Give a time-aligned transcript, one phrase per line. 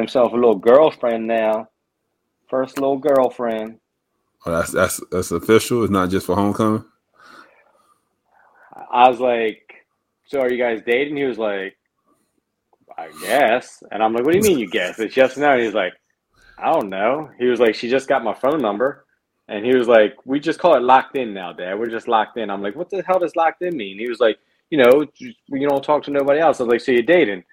[0.00, 1.68] himself a little girlfriend now.
[2.48, 3.78] First little girlfriend.
[4.44, 5.84] Oh, that's that's that's official.
[5.84, 6.84] It's not just for homecoming.
[8.90, 9.62] I was like,
[10.26, 11.76] "So are you guys dating?" He was like,
[12.96, 15.52] "I guess." And I'm like, "What do you mean you guess?" It's yes or no.
[15.52, 15.92] And he's like,
[16.58, 19.06] "I don't know." He was like, "She just got my phone number."
[19.48, 21.78] And he was like, "We just call it locked in now, Dad.
[21.78, 24.20] We're just locked in." I'm like, "What the hell does locked in mean?" He was
[24.20, 24.38] like,
[24.70, 27.44] "You know, you don't talk to nobody else." I was like, "So you're dating?"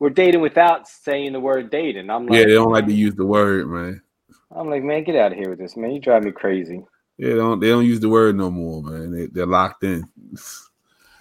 [0.00, 2.10] We're dating without saying the word dating.
[2.10, 4.02] I'm like, yeah, they don't like to use the word, man.
[4.54, 5.92] I'm like, man, get out of here with this, man.
[5.92, 6.82] You drive me crazy.
[7.18, 9.12] Yeah, they don't they don't use the word no more, man.
[9.12, 10.08] They, they're locked in.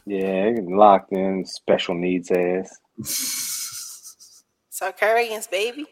[0.05, 2.79] Yeah, locked in, special needs ass.
[4.69, 5.85] So Sarkarians, baby.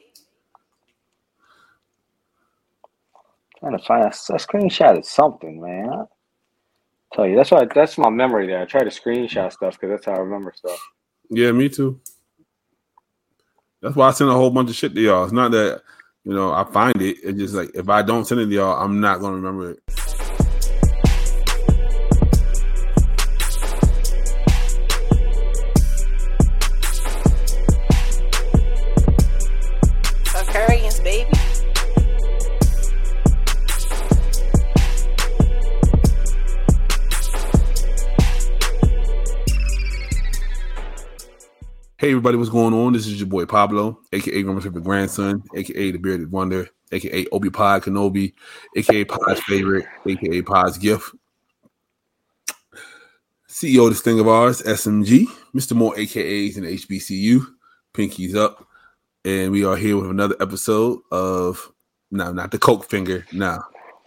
[3.60, 5.90] Trying to find a, a screenshot of something, man.
[5.92, 6.20] I
[7.16, 8.62] tell you, that's why that's my memory there.
[8.62, 10.80] I try to screenshot stuff because that's how I remember stuff.
[11.30, 12.02] Yeah, me too.
[13.82, 15.24] That's why I send a whole bunch of shit to y'all.
[15.24, 15.82] It's not that
[16.24, 17.18] you know I find it.
[17.24, 20.07] It's just like if I don't send it to y'all, I'm not gonna remember it.
[42.28, 42.92] Everybody, what's going on?
[42.92, 47.50] This is your boy Pablo, aka Grandma's favorite grandson, aka the bearded wonder, aka Obi
[47.50, 48.34] Pod Kenobi,
[48.76, 51.16] aka Pod's favorite, aka Pod's gift.
[53.48, 55.72] CEO of this thing of ours, SMG, Mr.
[55.74, 57.46] More AKAs and HBCU,
[57.94, 58.68] Pinkies up.
[59.24, 61.72] And we are here with another episode of
[62.12, 63.26] no, not the Coke finger.
[63.32, 63.62] No.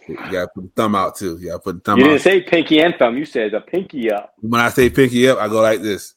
[0.07, 1.39] You gotta put the thumb out too.
[1.39, 2.09] You gotta put the thumb You out.
[2.09, 3.17] didn't say pinky and thumb.
[3.17, 4.35] You said the pinky up.
[4.41, 6.13] when I say pinky up, I go like this,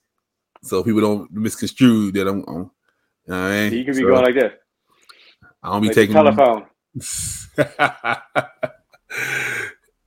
[0.65, 2.45] so people don't misconstrue that I'm.
[2.49, 2.71] I'm
[3.27, 3.73] you know I mean?
[3.73, 4.53] You could be So, going like this.
[5.63, 6.67] I don't be Like the taking telephone.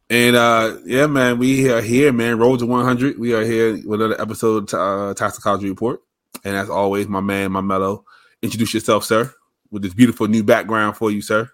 [0.10, 2.38] and uh yeah, man, we are here, man.
[2.38, 3.20] Road to 100.
[3.20, 6.02] We are here with another episode of uh, Toxicology Report,
[6.44, 8.06] and as always, my man, my mellow.
[8.42, 9.34] Introduce yourself, sir,
[9.72, 11.50] with this beautiful new background for you, sir.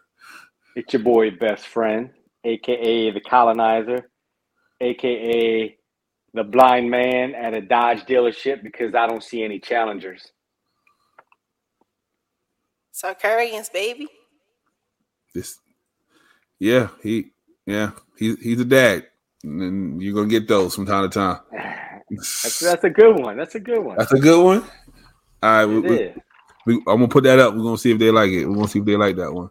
[0.76, 2.10] It's your boy, best friend,
[2.44, 4.10] aka the colonizer,
[4.82, 5.78] aka
[6.34, 10.32] the blind man at a Dodge dealership because I don't see any challengers.
[12.94, 14.08] Sarkarians, baby.
[15.34, 15.60] This,
[16.60, 17.32] yeah, he,
[17.66, 19.08] yeah, he's he's a dad,
[19.44, 21.40] and you're gonna get those from time to time.
[22.10, 23.38] That's that's a good one.
[23.38, 23.98] That's a good one.
[23.98, 24.64] That's a good one.
[25.42, 26.14] All right, we, we,
[26.66, 27.54] we, I'm gonna put that up.
[27.54, 28.46] We're gonna see if they like it.
[28.46, 29.50] We're gonna see if they like that one.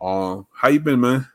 [0.00, 1.26] Um, how you been, man?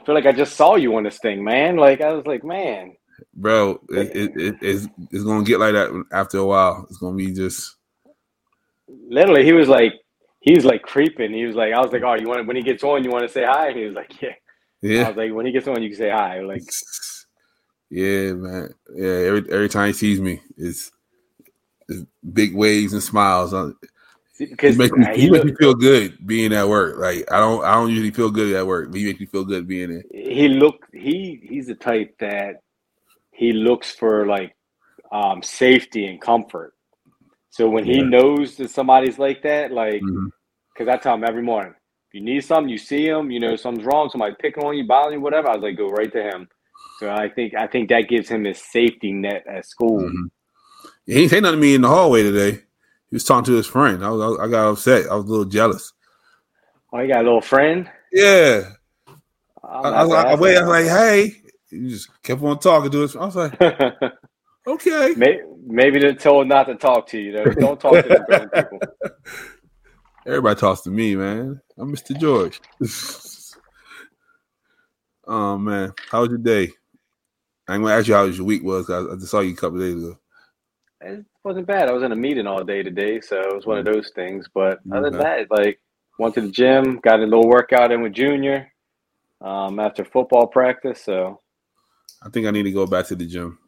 [0.00, 1.76] I feel like I just saw you on this thing, man.
[1.76, 2.94] Like I was like, man,
[3.34, 6.86] Bro, it, it, it, it's it's gonna get like that after a while.
[6.88, 7.76] It's gonna be just
[9.08, 9.94] literally, he was like,
[10.40, 11.32] he was like creeping.
[11.32, 13.24] He was like, I was like, oh, you want when he gets on, you want
[13.24, 13.72] to say hi?
[13.72, 14.34] He was like, yeah.
[14.82, 15.02] Yeah.
[15.02, 16.40] I was like, when he gets on, you can say hi.
[16.40, 16.62] Like,
[17.90, 18.74] yeah, man.
[18.94, 20.90] Yeah, every every time he sees me, it's,
[21.88, 23.52] it's big waves and smiles.
[24.48, 26.98] Because me, he, he makes look- me feel good being at work.
[26.98, 29.44] Like I don't I don't usually feel good at work, but he makes me feel
[29.44, 30.04] good being there.
[30.12, 32.62] he look he he's the type that
[33.32, 34.56] he looks for like
[35.12, 36.74] um safety and comfort.
[37.50, 40.02] So when he knows that somebody's like that, like
[40.74, 41.74] because I tell him every morning,
[42.08, 44.86] if you need something, you see him, you know something's wrong, somebody picking on you,
[44.86, 45.48] bothering you, whatever.
[45.48, 46.48] I was like, go right to him.
[47.00, 50.00] So I think I think that gives him his safety net at school.
[50.00, 50.30] Mhm.
[51.06, 52.62] He ain't say nothing to me in the hallway today.
[53.10, 54.04] He was talking to his friend.
[54.04, 55.10] I was I got upset.
[55.10, 55.92] I was a little jealous.
[56.92, 57.90] Oh, you got a little friend.
[58.12, 58.62] Yeah,
[59.62, 61.36] I'm I, I, was like, I, I was like, hey.
[61.70, 63.14] He just kept on talking to us.
[63.14, 63.60] I was like,
[64.66, 65.14] okay.
[65.16, 67.32] May- Maybe they're told not to talk to you.
[67.32, 67.44] Though.
[67.44, 68.80] Don't talk to the people.
[70.26, 71.60] Everybody talks to me, man.
[71.78, 72.18] I'm Mr.
[72.18, 72.60] George.
[75.26, 76.72] oh man, how was your day?
[77.68, 78.90] I'm gonna ask you how your week was.
[78.90, 80.18] I, I just saw you a couple days ago.
[81.00, 81.88] It wasn't bad.
[81.88, 84.48] I was in a meeting all day today, so it was one of those things.
[84.54, 85.80] But other than that, like
[86.18, 88.72] went to the gym, got a little workout in with Junior
[89.40, 91.02] um, after football practice.
[91.02, 91.40] So
[92.22, 93.58] I think I need to go back to the gym.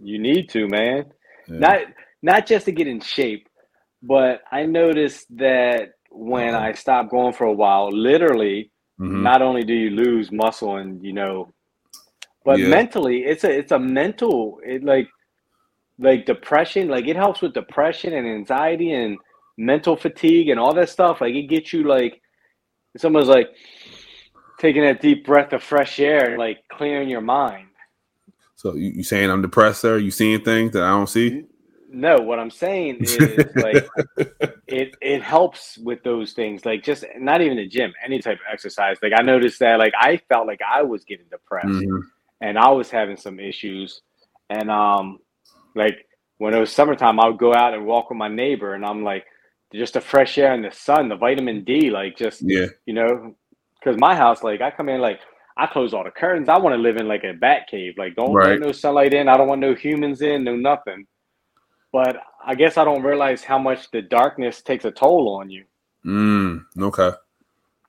[0.00, 1.12] you need to, man.
[1.48, 1.58] Yeah.
[1.60, 1.78] Not
[2.22, 3.48] not just to get in shape,
[4.02, 6.66] but I noticed that when Uh-huh.
[6.68, 8.70] I stopped going for a while, literally,
[9.00, 9.22] Mhm.
[9.22, 11.52] not only do you lose muscle and you know,
[12.44, 12.68] but Yeah.
[12.68, 15.08] mentally, it's a it's a mental it like
[16.02, 16.88] like depression.
[16.88, 19.18] Like it helps with depression and anxiety and
[19.56, 21.20] mental fatigue and all that stuff.
[21.20, 22.20] Like it gets you like
[22.96, 23.48] someone's like
[24.58, 27.68] taking that deep breath of fresh air and like clearing your mind.
[28.56, 31.44] So you, you saying I'm depressed, there You seeing things that I don't see?
[31.90, 33.84] No, what I'm saying is like
[34.66, 36.64] it it helps with those things.
[36.64, 38.96] Like just not even the gym, any type of exercise.
[39.02, 42.02] Like I noticed that like I felt like I was getting depressed Mhm.
[42.40, 44.02] and I was having some issues.
[44.48, 45.18] And um
[45.74, 46.06] like
[46.38, 49.04] when it was summertime, I would go out and walk with my neighbor and I'm
[49.04, 49.24] like
[49.74, 53.34] just the fresh air and the sun, the vitamin D, like just Yeah, you know,
[53.80, 55.20] because my house, like I come in like
[55.56, 56.48] I close all the curtains.
[56.48, 57.94] I want to live in like a bat cave.
[57.98, 58.60] Like don't Right.
[58.60, 59.28] no sunlight in.
[59.28, 61.06] I don't want no humans in, no nothing.
[61.92, 65.64] But I guess I don't realize how much the darkness takes a toll on you.
[66.06, 67.10] mm, okay,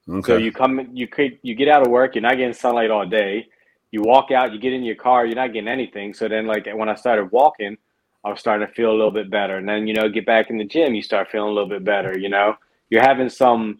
[0.08, 2.14] okay, So you come, you could, you get out of work.
[2.14, 3.48] You're not getting sunlight all day.
[3.94, 4.52] You walk out.
[4.52, 5.24] You get in your car.
[5.24, 6.14] You're not getting anything.
[6.14, 7.76] So then, like when I started walking,
[8.24, 9.56] I was starting to feel a little bit better.
[9.58, 10.96] And then you know, get back in the gym.
[10.96, 12.18] You start feeling a little bit better.
[12.18, 12.56] You know,
[12.90, 13.78] you're having some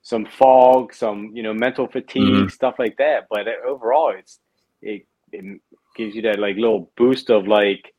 [0.00, 2.50] some fog, some you know mental fatigue, Mhm.
[2.50, 3.26] stuff like that.
[3.28, 4.40] But overall, it's
[4.80, 5.60] it, it
[5.94, 7.92] gives you that like little boost of like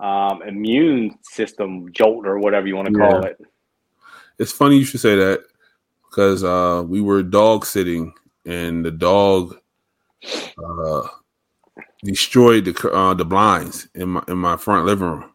[0.00, 3.28] um, immune system jolt or whatever you want to call Yeah.
[3.30, 3.38] it.
[4.38, 5.44] It's funny you should say that
[6.10, 8.12] because uh, we were dog sitting
[8.44, 9.59] and the dog
[10.58, 11.06] uh,
[12.02, 15.30] destroyed the uh, the blinds in my in my front living room.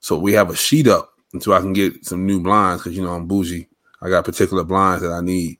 [0.00, 3.04] So we have a sheet up until I can get some new blinds because you
[3.04, 3.68] know I'm bougie.
[4.00, 5.58] I got particular blinds that I need,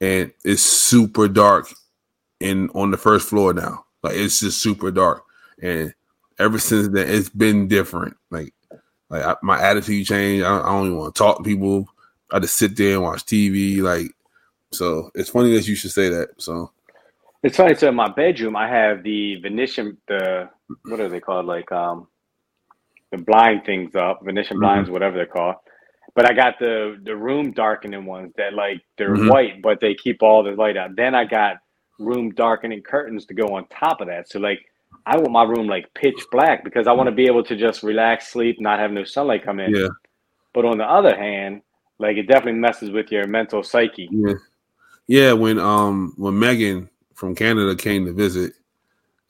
[0.00, 1.72] and it's super dark
[2.40, 3.84] in on the first floor now.
[4.02, 5.24] Like it's just super dark,
[5.60, 5.94] and
[6.38, 8.16] ever since then it's been different.
[8.30, 8.54] Like
[9.08, 10.44] like I, my attitude changed.
[10.44, 11.88] I I don't even want to talk to people.
[12.30, 13.82] I just sit there and watch TV.
[13.82, 14.12] Like
[14.72, 16.40] so, it's funny that you should say that.
[16.40, 16.70] So
[17.44, 17.74] It's funny.
[17.76, 20.50] So in my bedroom, I have the Venetian, the
[20.86, 21.46] what are they called?
[21.46, 22.08] Like um,
[23.12, 24.60] the blind things up, Venetian Mhm.
[24.60, 25.56] blinds, whatever they're called.
[26.14, 29.18] But I got the the room darkening ones that like they're Mhm.
[29.18, 30.96] white, but they keep all the light out.
[30.96, 31.58] Then I got
[31.98, 34.28] room darkening curtains to go on top of that.
[34.30, 34.60] So like
[35.06, 37.82] I want my room like pitch black because I want to be able to just
[37.82, 39.74] relax, sleep, not have no sunlight come in.
[39.74, 39.88] yeah,
[40.54, 41.62] But on the other hand,
[41.98, 44.10] like it definitely messes with your mental psyche.
[44.10, 44.34] yeah,
[45.08, 45.32] yeah.
[45.34, 46.90] When um when Megan
[47.22, 48.54] from Canada came to visit,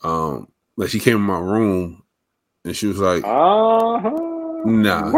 [0.03, 2.03] um, like she came in my room
[2.65, 4.63] and she was like, Uh-huh.
[4.65, 5.13] Nah.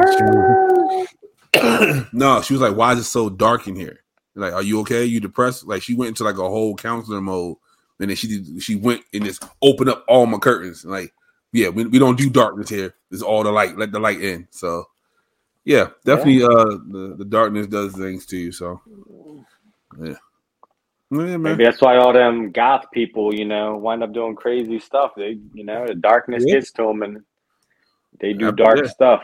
[2.12, 4.00] No, she was like, "Why is it so dark in here?
[4.34, 5.04] Like, are you okay?
[5.04, 7.58] You depressed?" Like, she went into like a whole counselor mode,
[8.00, 10.84] and then she did, she went and just opened up all my curtains.
[10.84, 11.14] Like,
[11.52, 12.92] yeah, we, we don't do darkness here.
[13.12, 13.78] It's all the light.
[13.78, 14.48] Let the light in.
[14.50, 14.86] So,
[15.64, 16.42] yeah, definitely.
[16.42, 18.50] Uh, the the darkness does things to you.
[18.50, 18.80] So,
[20.02, 20.16] yeah,
[21.20, 21.36] yeah.
[21.36, 25.12] Maybe that's why all them goth people, you know, wind up doing crazy stuff.
[25.16, 26.54] They, you know, the darkness Yeah.
[26.54, 27.22] gets to them, and
[28.20, 29.22] they do dark stuff.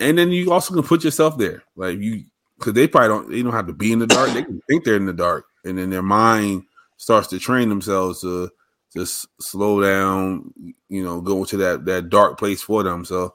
[0.00, 2.24] And then you also can put yourself there, like you,
[2.58, 3.30] because they probably don't.
[3.30, 4.30] They don't have to be in the dark.
[4.30, 6.64] They can think they're in the dark, and then their mind
[6.98, 8.50] starts to train themselves to
[8.94, 10.52] just slow down.
[10.88, 13.04] You know, go to that that dark place for them.
[13.04, 13.34] So,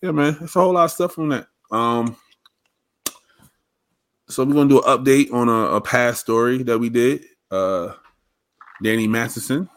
[0.00, 1.46] yeah, man, it's a whole lot of stuff from that.
[1.70, 2.16] Um,
[4.32, 7.24] so we're gonna do an update on a, a past story that we did.
[7.50, 7.92] Uh,
[8.82, 9.68] Danny Masterson,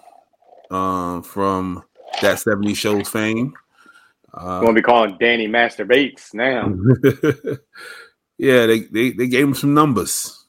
[0.71, 1.83] um, from
[2.21, 3.53] that 70 shows fame.
[4.33, 6.67] Uh, Going to be calling Danny Masturbates now.
[8.37, 10.45] yeah, they, they they gave him some numbers.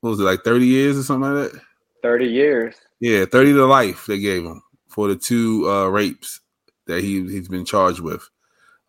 [0.00, 1.60] What was it like thirty years or something like that?
[2.02, 2.74] Thirty years.
[3.00, 4.04] Yeah, thirty to life.
[4.06, 6.40] They gave him for the two uh, rapes
[6.86, 8.28] that he he's been charged with.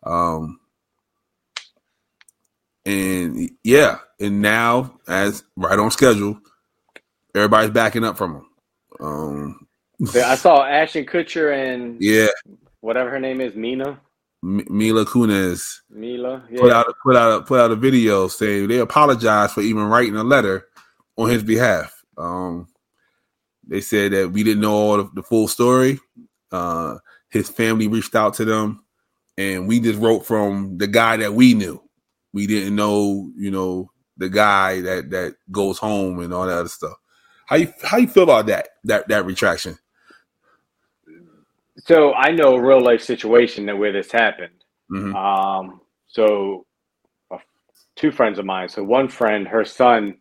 [0.02, 0.60] Um,
[2.84, 6.38] and yeah, and now as right on schedule,
[7.34, 8.46] everybody's backing up from him.
[9.00, 9.66] Um,
[10.14, 12.28] I saw Ashton Kutcher and yeah,
[12.80, 14.00] whatever her name is, Mina,
[14.42, 16.42] M- Mila Kunis Mila.
[16.56, 16.78] put Yeah.
[16.80, 20.24] out put out a, put out a video saying they apologized for even writing a
[20.24, 20.66] letter
[21.16, 22.02] on his behalf.
[22.18, 22.68] Um,
[23.66, 26.00] they said that we didn't know all of the full story.
[26.50, 26.96] Uh,
[27.30, 28.84] his family reached out to them,
[29.38, 31.80] and we just wrote from the guy that we knew.
[32.32, 36.68] We didn't know, you know, the guy that that goes home and all that other
[36.68, 36.96] stuff.
[37.46, 39.78] How you how you feel about that that that retraction?
[41.78, 44.64] So I know a real life situation that where this happened.
[44.90, 45.14] Mhm.
[45.14, 46.66] Um, so
[47.30, 47.38] uh,
[47.96, 48.68] two friends of mine.
[48.68, 50.18] So one friend, her son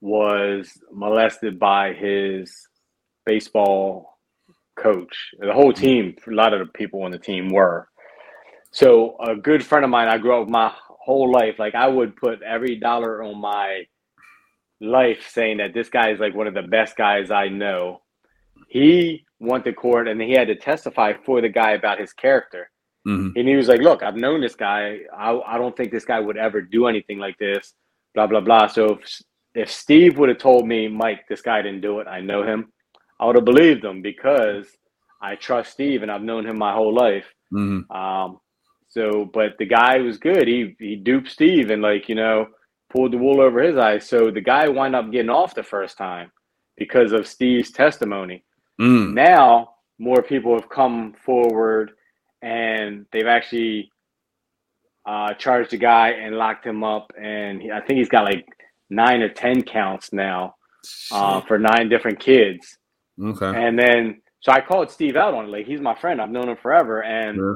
[0.00, 2.68] was molested by his
[3.24, 4.18] baseball
[4.76, 5.30] coach.
[5.38, 7.88] The whole team, a lot of the people on the team were.
[8.70, 10.72] So a good friend of mine, I grew up my
[11.04, 11.56] whole life.
[11.58, 13.84] Like I would put every dollar on my
[14.80, 18.02] life saying that this guy is like one of the best guys I know.
[18.68, 22.70] He went to court and he had to testify for the guy about his character.
[23.06, 23.32] Mhm.
[23.36, 25.00] And he was like, "Look, I've known this guy.
[25.16, 27.74] I, I don't think this guy would ever do anything like this."
[28.14, 28.66] Blah blah blah.
[28.66, 29.22] So if,
[29.54, 32.06] if Steve would have told me, "Mike, this guy didn't do it.
[32.06, 32.72] I know him,"
[33.20, 34.66] I would have believed him because
[35.20, 37.26] I trust Steve and I've known him my whole life.
[37.52, 37.78] Mhm.
[37.94, 38.38] Um,
[38.94, 40.46] So, but the guy was good.
[40.46, 42.46] He he duped Steve and like you know
[42.90, 44.08] pulled the wool over his eyes.
[44.08, 46.30] So the guy wound up getting off the first time
[46.76, 48.44] because of Steve's testimony.
[48.80, 49.14] Mm.
[49.14, 51.90] Now more people have come forward
[52.40, 53.90] and they've actually
[55.06, 57.10] uh, charged the guy and locked him up.
[57.20, 58.46] And he, I think he's got like
[58.90, 60.54] nine or ten counts now
[61.10, 62.78] uh, for nine different kids.
[63.20, 63.52] Okay.
[63.54, 65.48] And then so I called Steve out on it.
[65.48, 66.20] Like he's my friend.
[66.20, 67.02] I've known him forever.
[67.02, 67.54] And Yeah.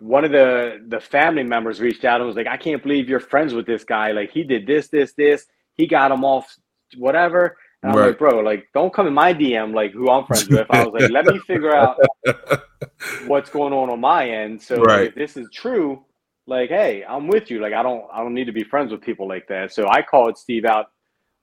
[0.00, 3.20] One of the the family members reached out and was like, I can't believe you're
[3.20, 4.12] friends with this guy.
[4.12, 5.46] Like he did this, this, this.
[5.76, 6.54] He got him off
[6.96, 7.56] whatever.
[7.82, 8.02] And I'm Right.
[8.02, 10.70] like, bro, like don't come in my DM like who I'm friends with.
[10.70, 11.96] I was like, let me figure out
[13.18, 14.62] what's going on on my end.
[14.62, 16.04] So like, if this is true,
[16.46, 17.60] like, hey, I'm with you.
[17.60, 19.72] Like, I don't, I don't need to be friends with people like that.
[19.72, 20.86] So I called Steve out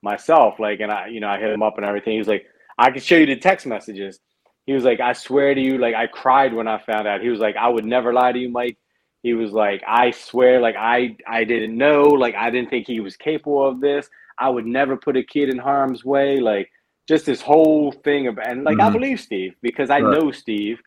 [0.02, 2.18] myself, like, and I, you know, I hit him up and everything.
[2.18, 2.46] He's like,
[2.78, 4.20] I can show you the text messages.
[4.66, 7.22] He was like, I swear to you, like, I cried when I found out.
[7.22, 8.78] He was like, I would never lie to you, Mike.
[9.24, 13.00] He was like, I swear, like, I, I didn't know, like, I didn't think he
[13.00, 14.10] was capable of this.
[14.40, 16.40] I would never put a kid in harm's way.
[16.40, 16.72] Like,
[17.08, 18.92] just this whole thing of, and like, I Mhm.
[18.92, 20.02] believe Steve because I Right.
[20.02, 20.80] know Steve.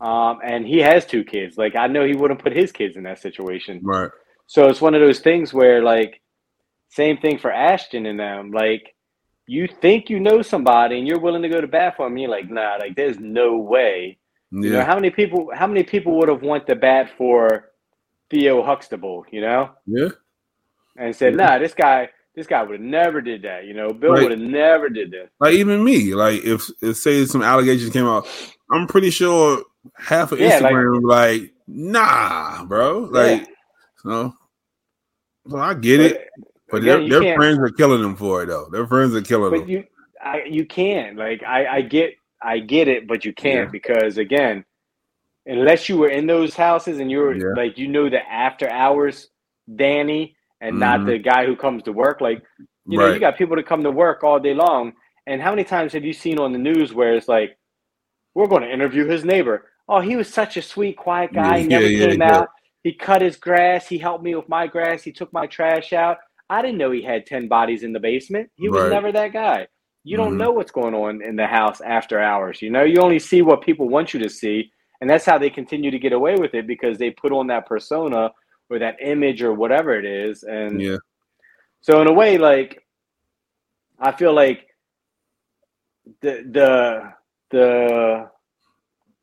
[0.00, 1.58] Um, and he has two kids.
[1.58, 3.82] Like I know he wouldn't put his kids in that situation.
[3.82, 4.10] right.
[4.46, 6.22] So it's one of those things where like
[6.90, 8.52] same thing for Ashton and them.
[8.52, 8.94] Like
[9.46, 12.30] you think you know somebody and you're willing to go to bat for him, you're
[12.30, 14.18] like, nah, like there's no way.
[14.50, 17.70] You know, how many people how many people would have went to bat for
[18.30, 19.70] Theo Huxtable, you know?
[19.86, 20.08] Yeah.
[20.96, 21.46] And said, Yeah.
[21.46, 23.88] nah, this guy this guy would have never did that, you know.
[23.90, 24.22] Bill Right.
[24.22, 25.28] would have never did this.
[25.40, 28.26] Like even me, like if, if say some allegations came out,
[28.70, 29.62] I'm pretty sure
[29.96, 33.00] half of Yeah, Instagram be like, nah, bro.
[33.00, 33.48] Like,
[33.98, 34.34] so,
[35.48, 36.28] so I get it,
[36.72, 38.68] but again, their, their friends are killing them for it though.
[38.72, 39.68] Their friends are killing but them.
[39.68, 39.84] you
[40.20, 43.70] I you can't like I I get I get it, but you can't Yeah.
[43.70, 44.64] because again,
[45.46, 47.54] unless you were in those houses and you were Yeah.
[47.56, 49.28] like you know the after hours
[49.76, 51.06] Danny and not Mhm.
[51.06, 52.20] the guy who comes to work.
[52.20, 52.42] Like
[52.86, 54.92] you know, you got people that come to work all day long,
[55.28, 57.56] and how many times have you seen on the news where it's like,
[58.34, 59.70] we're going to interview his neighbor.
[59.88, 61.60] Oh, he was such a sweet, quiet guy.
[61.60, 62.36] he never yeah, came yeah.
[62.38, 62.48] out.
[62.82, 63.86] He cut his grass.
[63.86, 65.02] He helped me with my grass.
[65.04, 66.18] He took my trash out.
[66.52, 68.50] I didn't know he had 10 bodies in the basement.
[68.56, 68.90] He was Right.
[68.90, 69.68] never that guy.
[70.04, 70.38] You don't Mhm.
[70.38, 72.60] know what's going on in the house after hours.
[72.60, 74.70] You know, you only see what people want you to see.
[75.00, 77.66] And that's how they continue to get away with it because they put on that
[77.66, 78.30] persona
[78.68, 80.42] or that image or whatever it is.
[80.42, 80.98] And yeah,
[81.80, 82.86] so in a way, like
[83.98, 84.66] I feel like
[86.20, 87.12] the the
[87.50, 88.30] the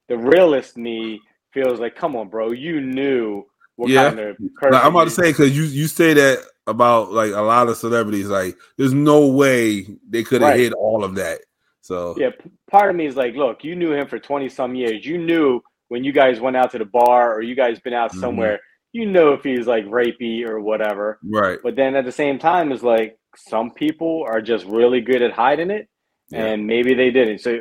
[0.08, 1.22] the realist me
[1.54, 3.46] feels like, come on, bro, you knew
[3.88, 4.10] Yeah.
[4.10, 4.36] kind of
[4.72, 7.78] like, I'm about to say because you you say that about like a lot of
[7.78, 8.28] celebrities.
[8.28, 10.60] Like, there's no way they could have Right.
[10.60, 11.42] hit all of that.
[11.82, 12.30] So Yeah,
[12.70, 15.06] part of me is like, look, you knew him for twenty some years.
[15.06, 18.12] You knew when you guys went out to the bar or you guys been out
[18.12, 18.20] Mhm.
[18.20, 18.60] somewhere.
[18.92, 21.20] You know if he's like rapey or whatever.
[21.24, 25.22] right, But then at the same time, it's like some people are just really good
[25.22, 25.88] at hiding it,
[26.30, 26.46] Yeah.
[26.46, 27.40] and maybe they didn't.
[27.40, 27.60] So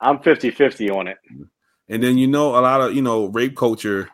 [0.00, 1.18] I'm 50-50 on it.
[1.88, 4.08] and then you know a lot of you know rape culture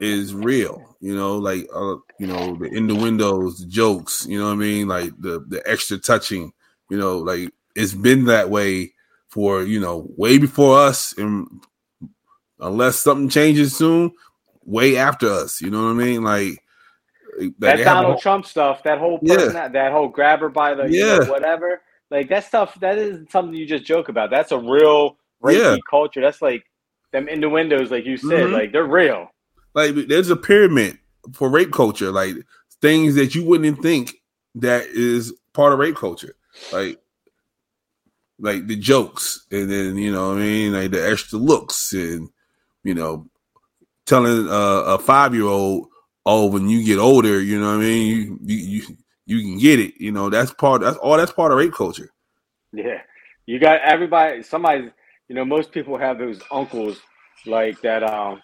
[0.00, 0.96] is real.
[1.00, 4.26] You know, like uh, you know the innuendos, the jokes.
[4.28, 4.88] You know what I mean?
[4.88, 6.52] Like the the extra touching.
[6.90, 8.92] You know, like it's been that way
[9.28, 11.46] for you know way before us, and
[12.58, 14.12] unless something changes soon,
[14.64, 15.60] way after us.
[15.60, 16.22] You know what I mean?
[16.24, 16.62] Like
[17.38, 20.08] like, that they have a Donald whole- Trump stuff, that whole person, that, that whole
[20.08, 21.30] grab her by the you know, Yeah.
[21.30, 21.80] whatever,
[22.10, 22.78] like that stuff.
[22.80, 24.30] That isn't something you just joke about.
[24.30, 25.76] That's a real rapey Yeah.
[25.88, 26.20] culture.
[26.20, 26.64] That's like
[27.12, 28.52] them innuendos, like you said, Mhm.
[28.52, 29.28] like they're real.
[29.74, 30.98] Like there's a pyramid
[31.32, 32.34] for rape culture, like
[32.80, 34.14] things that you wouldn't think
[34.56, 36.34] that is part of rape culture,
[36.72, 36.98] like
[38.38, 42.28] like the jokes, and then you know I mean, like the extra looks, and
[42.82, 43.26] you know,
[44.06, 45.88] telling uh, a five year old,
[46.26, 48.96] oh, when you get older, you know I mean, you you you,
[49.26, 52.10] you can get it, you know, that's part that's all that's part of rape culture.
[52.72, 53.02] Yeah,
[53.46, 54.42] you got everybody.
[54.42, 54.90] Somebody,
[55.28, 57.00] you know, most people have those uncles
[57.46, 58.02] like that.
[58.02, 58.40] Um,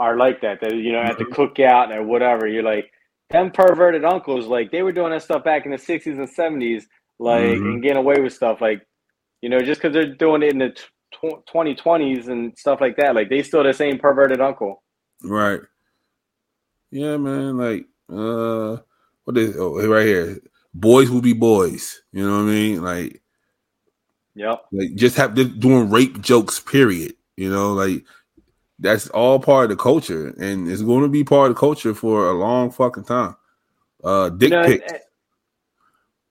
[0.00, 0.60] are like that.
[0.62, 2.48] That you know, at the cookout or whatever.
[2.48, 2.90] You're like
[3.30, 4.46] them perverted uncles.
[4.48, 6.84] Like they were doing that stuff back in the '60s and '70s,
[7.20, 7.74] like Mhm.
[7.74, 8.60] and getting away with stuff.
[8.60, 8.84] Like
[9.42, 13.14] you know, just because they're doing it in the tw- 2020s and stuff like that,
[13.14, 14.82] like they still the same perverted uncle.
[15.22, 15.60] Right.
[16.90, 17.56] Yeah, man.
[17.58, 18.78] Like, uh,
[19.24, 20.38] what is oh right here?
[20.74, 22.02] Boys will be boys.
[22.12, 22.82] You know what I mean?
[22.82, 23.22] Like,
[24.36, 24.64] Yep.
[24.72, 26.60] like just have they're doing rape jokes.
[26.60, 27.14] Period.
[27.36, 28.04] You know, like
[28.80, 31.94] that's all part of the culture, and it's going to be part of the culture
[31.94, 33.36] for a long fucking time.
[34.02, 34.98] Uh, dick You know, pics, eh,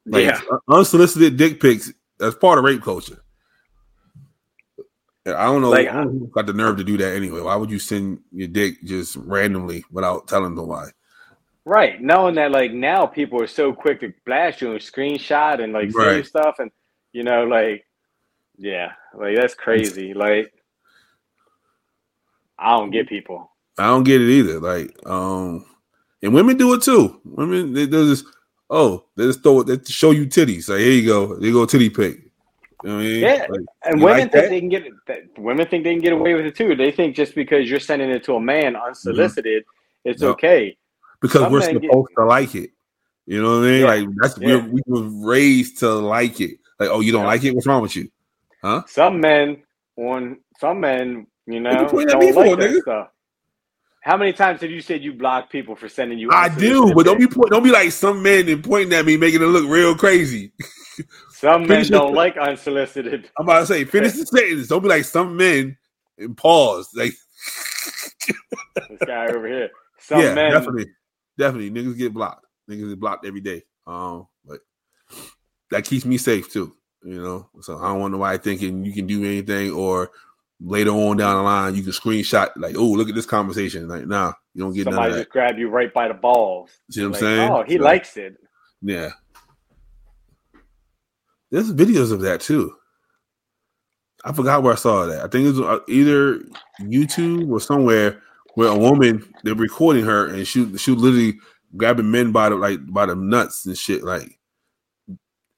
[0.08, 0.41] like yeah.
[0.70, 1.94] unsolicited dick pics.
[2.20, 3.24] That's part of rape culture.
[5.25, 5.70] I don't know.
[5.70, 7.41] Like, I don't got the nerve to do that anyway.
[7.41, 10.89] Why would you send your dick just randomly without telling them why?
[11.65, 12.01] Right.
[12.01, 15.94] Knowing that like now people are so quick to blast you and screenshot and like
[15.94, 16.25] Right.
[16.25, 16.72] stuff and
[17.13, 17.86] you know, like
[18.58, 20.13] yeah, like that's crazy.
[20.13, 20.51] Like
[22.59, 23.51] I don't get people.
[23.77, 24.59] I don't get it either.
[24.59, 25.65] Like, um,
[26.21, 27.21] and women do it too.
[27.25, 28.23] Women they do this.
[28.69, 29.67] Oh, they just throw it.
[29.67, 30.69] They show you titties.
[30.69, 31.35] Like, here you go.
[31.35, 32.19] There you go, titty pic.
[32.83, 33.19] You know I mean?
[33.21, 33.45] Yeah.
[33.49, 34.49] Like, And women like think that?
[34.49, 36.75] they can get that women think they can get away with it too.
[36.75, 39.63] They think just because you're sending it to a man unsolicited,
[40.05, 40.31] it's Yep.
[40.31, 40.77] okay.
[41.21, 42.71] because some we're men get- supposed to like it.
[43.25, 43.81] You know what I mean?
[43.81, 43.87] Yeah.
[43.87, 44.47] Like that's Yeah.
[44.57, 46.59] we're, we were raised to like it.
[46.79, 47.27] Like, oh, you don't Yeah.
[47.27, 47.53] like it?
[47.55, 48.09] What's wrong with you?
[48.63, 48.83] Huh?
[48.87, 49.63] Some men
[49.97, 52.81] on some men, you know, you don't me for, that nigga?
[52.81, 53.08] stuff.
[54.01, 56.29] How many times have you said you block people for sending you?
[56.31, 59.17] I do, but don't be point, don't be like some men and pointing at me,
[59.17, 60.53] making it look real crazy.
[61.31, 63.29] Some men don't like unsolicited.
[63.39, 64.67] I'm about to say, finish the sentence.
[64.67, 65.77] Don't be like some men
[66.17, 66.89] and pause.
[66.93, 67.13] Like,
[68.89, 69.69] This guy over here.
[70.00, 70.88] Some yeah, men, definitely,
[71.38, 72.46] definitely, niggas get blocked.
[72.69, 73.63] Niggas get blocked every day.
[73.88, 74.60] Um, but
[75.72, 76.75] that keeps me safe too.
[77.03, 80.12] You know, so I don't want nobody thinking you can do anything or
[80.61, 83.87] later on down the line you can screenshot like, oh, look at this conversation.
[83.87, 86.71] Like, nah, you don't get none somebody just grab you right by the balls.
[86.91, 87.51] See what I'm saying?
[87.51, 88.35] Oh, he So, likes it.
[88.81, 89.11] Yeah.
[91.51, 92.75] There's videos of that too.
[94.25, 95.23] I forgot where I saw that.
[95.23, 96.41] I think it was uh, either
[96.81, 98.21] YouTube or somewhere
[98.55, 101.39] where a woman they're recording her and she she literally
[101.77, 104.37] grabbing men by the like by the nuts and shit like,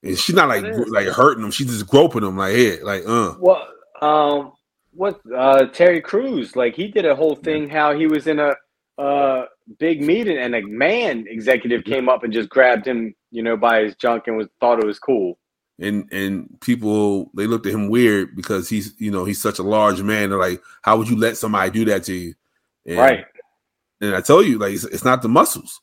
[0.04, 1.52] and she's not like like hurting them.
[1.52, 3.68] She's just groping them like here like uh Well,
[4.02, 4.54] um,
[4.94, 8.56] what uh Terry Crews like he did a whole thing how he was in a
[8.98, 9.46] uh
[9.80, 13.84] big meeting and a man executive came up and just grabbed him, you know, by
[13.84, 15.38] his junk and was thought it was cool.
[15.80, 19.64] and and people they looked at him weird because he's you know he's such a
[19.64, 20.30] large man.
[20.30, 22.34] They're like, how would you let somebody do that to you?
[22.86, 23.26] And, right.
[24.00, 25.80] And I tell you, like, it's, it's not the muscles.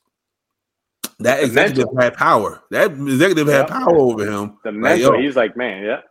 [1.19, 2.61] That executive had power.
[2.69, 4.57] That executive had power over him.
[4.63, 6.01] The Like, mental, yo, he's like, man, yeah.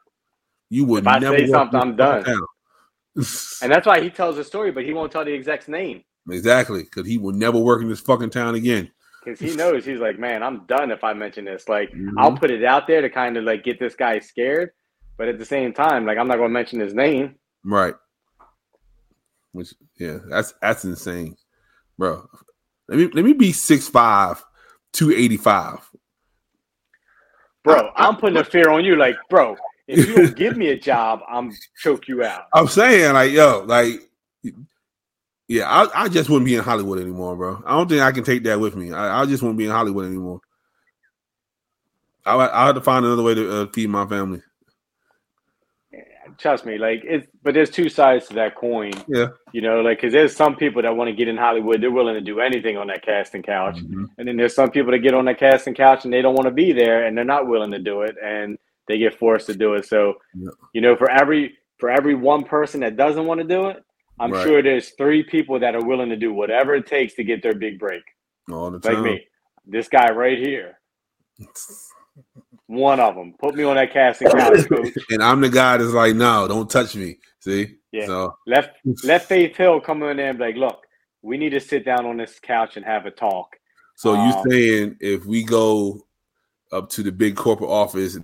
[0.70, 2.24] you would if I never say something, I'm done.
[2.24, 2.46] town.
[3.62, 6.02] And that's why he tells the story, but he won't tell the exec's name.
[6.30, 8.90] exactly, because he will never work in this fucking town again.
[9.24, 11.68] Because he knows he's like, man, I'm done if I mention this.
[11.68, 12.12] Like, Mhm.
[12.18, 14.70] I'll put it out there to kind of like get this guy scared,
[15.16, 17.36] but at the same time, like, I'm not going to mention his name.
[17.64, 17.94] Right.
[19.52, 21.34] Which, yeah, that's that's insane,
[21.96, 22.26] bro.
[22.88, 24.42] Let me let me be 6'5",
[24.92, 25.90] 285.
[27.64, 28.96] Bro, I- I'm putting a fear on you.
[28.96, 29.56] Like, bro,
[29.88, 32.44] if you don't give me a job, I'm choke you out.
[32.54, 34.00] I'm saying, like, yo, like,
[35.48, 37.62] yeah, I, I just wouldn't be in Hollywood anymore, bro.
[37.64, 38.92] I don't think I can take that with me.
[38.92, 40.40] I, I just won't be in Hollywood anymore.
[42.26, 44.42] I I have to find another way to uh, feed my family.
[46.36, 47.26] Trust me, like it's.
[47.42, 48.92] But there's two sides to that coin.
[49.08, 49.28] Yeah.
[49.52, 51.82] You know, like because there's some people that want to get in Hollywood.
[51.82, 54.06] They're willing to do anything on that casting couch, Mhm.
[54.18, 56.46] and then there's some people that get on that casting couch and they don't want
[56.46, 59.54] to be there, and they're not willing to do it, and they get forced to
[59.54, 59.86] do it.
[59.86, 60.50] So, Yeah.
[60.72, 63.84] you know, for every for every one person that doesn't want to do it,
[64.18, 64.44] I'm Right.
[64.44, 67.54] sure there's three people that are willing to do whatever it takes to get their
[67.54, 68.02] big break.
[68.50, 68.94] All the time.
[68.94, 69.26] Like me,
[69.64, 70.80] this guy right here.
[72.66, 73.34] One of them.
[73.38, 74.88] Put me on that casting couch, coach.
[75.10, 77.18] And I'm the guy that's like, no, don't touch me.
[77.40, 77.76] See?
[77.92, 78.06] Yeah.
[78.06, 80.84] So Left let Faith Hill come in there and be like, look,
[81.22, 83.56] we need to sit down on this couch and have a talk.
[83.94, 86.02] so Um, you saying if we go
[86.72, 88.18] up to the big corporate office,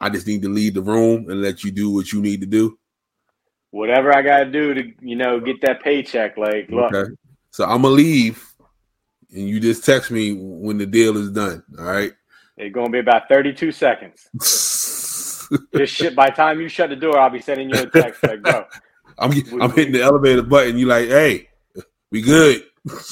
[0.00, 2.46] I just need to leave the room and let you do what you need to
[2.46, 2.78] do.
[3.70, 6.36] Whatever I gotta do to, you know, get that paycheck.
[6.36, 7.10] Like, look, Okay.
[7.50, 8.44] So I'm gonna leave,
[9.34, 11.62] and you just text me when the deal is done.
[11.78, 12.12] All right.
[12.56, 14.28] it's gonna be about 32 seconds.
[15.72, 18.22] This shit by the time you shut the door, I'll be sending you a text
[18.22, 18.66] like, bro,
[19.18, 19.32] I'm
[19.62, 20.76] I'm hitting the elevator button.
[20.76, 21.48] You like, hey,
[22.10, 22.64] we good.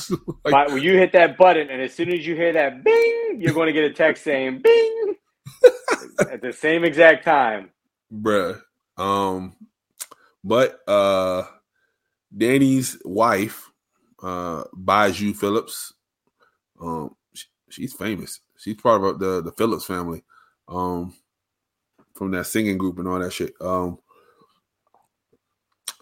[0.45, 3.55] Like, when you hit that button, and as soon as you hear that bing, you're
[3.55, 5.17] gonna get a text saying bing
[6.31, 7.71] at the same exact time.
[8.13, 8.61] bruh.
[8.97, 9.57] Um,
[10.43, 11.45] but uh,
[12.35, 13.71] Danny's wife,
[14.23, 15.93] uh, Bijou Phillips,
[16.81, 18.41] um, sh- she's famous.
[18.57, 20.25] She's part of the the Phillips family,
[20.69, 21.15] um,
[22.15, 23.53] from that singing group and all that shit.
[23.61, 23.99] Um,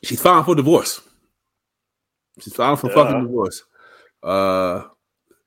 [0.05, 1.01] she's filing for divorce.
[2.41, 3.63] She's filing for fucking divorce.
[4.23, 4.85] Uh,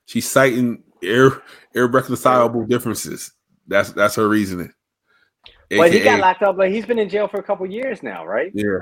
[0.06, 1.42] she's citing ir-
[1.74, 3.32] irreconcilable differences.
[3.68, 4.74] That's that's her reasoning.
[5.70, 8.26] Well, he got locked up, but he's been in jail for a couple years now,
[8.26, 8.52] right?
[8.54, 8.80] Yeah.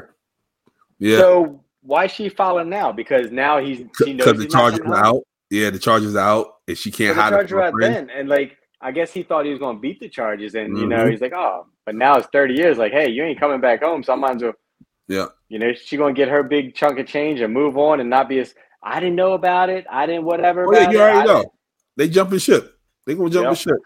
[1.00, 1.18] Yeah.
[1.18, 2.92] So why is she filing now?
[2.92, 5.24] Because now he's she Because the charges are out.
[5.50, 8.30] Yeah, the charges are out, and she can't the hide it charges out then, and
[8.30, 11.06] like I guess he thought he was going to beat the charges, and you know
[11.06, 11.12] Mhm.
[11.12, 12.78] he's like, oh, but now it's thirty years.
[12.78, 14.54] Like, hey, you ain't coming back home, so I might as well.
[15.08, 15.28] Yeah.
[15.50, 18.28] You know, she gonna get her big chunk of change and move on, and not
[18.30, 19.86] be as I didn't know about it.
[19.90, 20.68] I didn't whatever.
[20.68, 21.46] Oh yeah, you already know.
[21.98, 22.76] They jumping ship.
[23.06, 23.52] They gonna jump Yep.
[23.52, 23.78] the ship.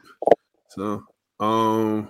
[0.69, 1.03] So,
[1.39, 2.09] um,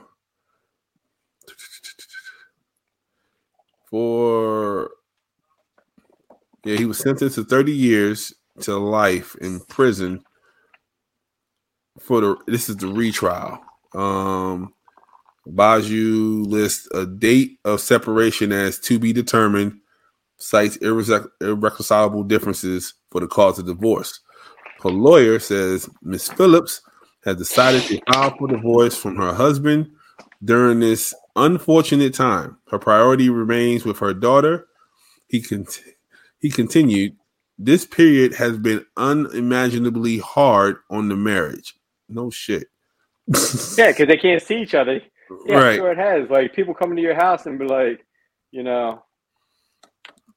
[3.90, 4.92] for
[6.66, 10.24] yeah, he was sentenced to thirty years to life in prison
[12.00, 12.36] for the.
[12.48, 13.60] This is the retrial.
[13.96, 14.74] Um,
[15.48, 19.80] Bijou lists a date of separation as to be determined.
[20.38, 24.20] Cites irre- irreconcilable differences for the cause of divorce.
[24.84, 26.82] Her lawyer says Miss Phillips
[27.26, 29.92] has decided to file for divorce from her husband
[30.44, 32.58] during this unfortunate time.
[32.72, 34.68] Her priority remains with her daughter.
[35.28, 35.44] He
[36.40, 37.16] he continued,
[37.58, 41.76] "This period has been unimaginably hard on the marriage."
[42.08, 42.68] No shit.
[43.78, 45.02] Yeah, because they can't see each other.
[45.46, 45.76] Yeah, right.
[45.76, 46.30] sure it has.
[46.30, 48.04] Like people come into your house and be like,
[48.52, 49.04] you know,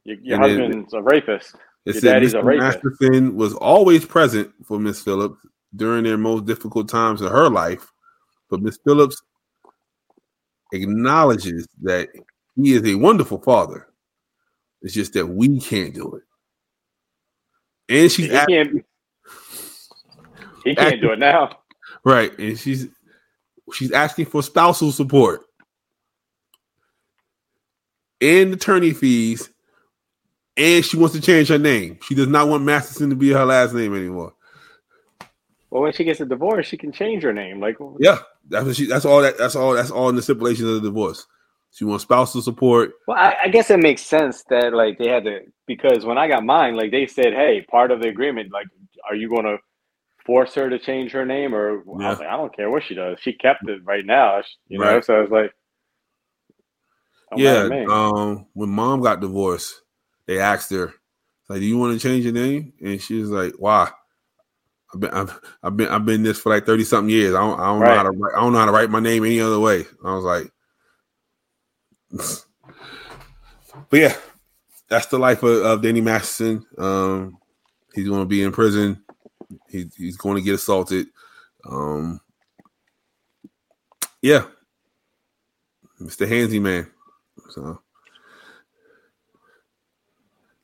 [0.05, 1.57] your, your And then- husband's a rapist.
[1.87, 2.85] Your daddy's a rapist.
[2.85, 5.39] Masterson was always present for Miss Phillips
[5.75, 7.93] during their most difficult times of her life,
[8.51, 9.23] but Miss Phillips
[10.73, 12.09] acknowledges that
[12.57, 13.89] he is a wonderful father.
[14.83, 16.23] It's just that we can't do it.
[17.89, 18.85] And she's He can't.
[20.65, 21.59] He can't do it now.
[22.05, 22.89] right, and she's
[23.73, 25.43] she's asking for spousal support
[28.21, 29.51] and attorney fees,
[30.57, 31.99] and she wants to change her name.
[32.03, 34.35] She does not want Masterson to be her last name anymore.
[35.73, 37.59] Well, when she gets a divorce, she can change her name.
[37.59, 38.85] Like, Yeah, that's what she.
[38.85, 39.23] That's all.
[39.23, 39.73] That that's all.
[39.73, 41.27] That's all in the stipulations of the divorce.
[41.71, 42.93] She wants spousal support.
[43.09, 46.29] well, I, I guess it makes sense that like they had to because when I
[46.29, 48.67] got mine, like they said, hey, part of the agreement, like,
[49.09, 49.57] are you going to
[50.27, 52.95] force her to change her name, or I was like, I don't care what she
[52.95, 53.17] does.
[53.23, 54.97] She kept it right now, you know.
[54.97, 55.03] Right.
[55.03, 55.55] So I was like,
[57.35, 57.63] yeah.
[57.63, 57.87] matter to me.
[57.87, 59.81] Um, when mom got divorced,
[60.27, 60.93] they asked her,
[61.49, 63.91] like, "Do you want to change your name?" And she was like, "Why?"
[64.95, 67.35] I've been, I've, I've been, I've been this for like thirty something years.
[67.35, 69.01] I don't, I don't know how to, write, I don't know how to write my
[69.01, 69.85] name any other way.
[70.05, 70.51] I was like,
[73.91, 74.17] but yeah,
[74.89, 76.67] that's the life of, of Danny Masterson.
[76.77, 77.39] Um,
[77.95, 79.03] he's going to be in prison.
[79.69, 81.07] He, he's going to get assaulted.
[81.69, 82.21] Um,
[84.21, 84.45] yeah,
[86.01, 86.29] Mr.
[86.29, 86.91] Handsy man.
[87.51, 87.81] So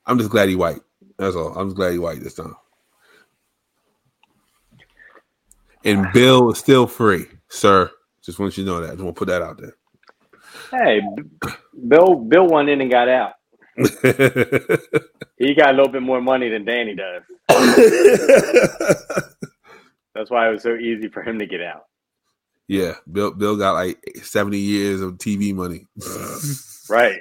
[0.06, 0.80] I'm just glad he white.
[1.18, 1.56] That's all.
[1.56, 2.54] I'm just glad he white this time.
[5.84, 7.90] And Bill is still free, sir.
[8.22, 8.88] Just want you to know that.
[8.88, 9.74] I just want to put that out there.
[10.70, 11.00] Hey,
[11.88, 13.32] Bill, Bill went in and got out.
[15.40, 17.22] He got a little bit more money than Danny does.
[20.16, 21.84] That's why it was so easy for him to get out.
[22.66, 23.30] yeah, Bill.
[23.30, 25.86] Bill got like 70 years of TV money.
[26.90, 27.20] Right.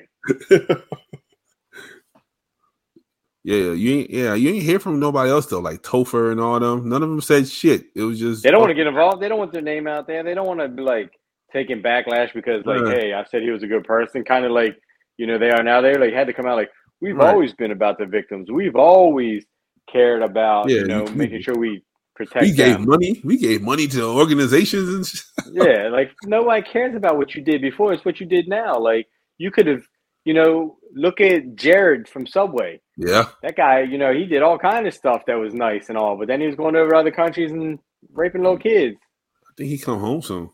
[3.47, 4.09] Yeah, you ain't.
[4.09, 5.59] Yeah, you ain't hear from nobody else though.
[5.61, 6.89] Like Topher and all them.
[6.89, 7.85] None of them said shit.
[7.95, 8.77] It was just They don't want to oh.
[8.83, 9.21] get involved.
[9.21, 10.21] They don't want their name out there.
[10.21, 11.11] They don't want to be like
[11.53, 12.97] taking backlash because like, Right.
[12.97, 14.25] hey, I said he was a good person.
[14.25, 14.77] Kind of like
[15.17, 15.79] you know they are now.
[15.79, 17.29] They like had to come out like we've Right.
[17.33, 18.51] always been about the victims.
[18.51, 19.45] We've always
[19.89, 21.83] cared about Yeah, you know you- making sure we
[22.17, 22.85] protect We gave them.
[22.89, 23.21] money.
[23.23, 27.93] We gave money to organizations and yeah, like nobody cares about what you did before.
[27.93, 28.77] It's what you did now.
[28.77, 29.07] Like
[29.37, 29.83] you could have,
[30.27, 32.81] you know, look at Jared from Subway.
[32.97, 35.97] Yeah, That guy, you know, he did all kind of stuff that was nice and
[35.97, 37.79] all, but then he was going over to other countries and
[38.11, 38.97] raping little kids.
[39.47, 40.49] I think he come home soon.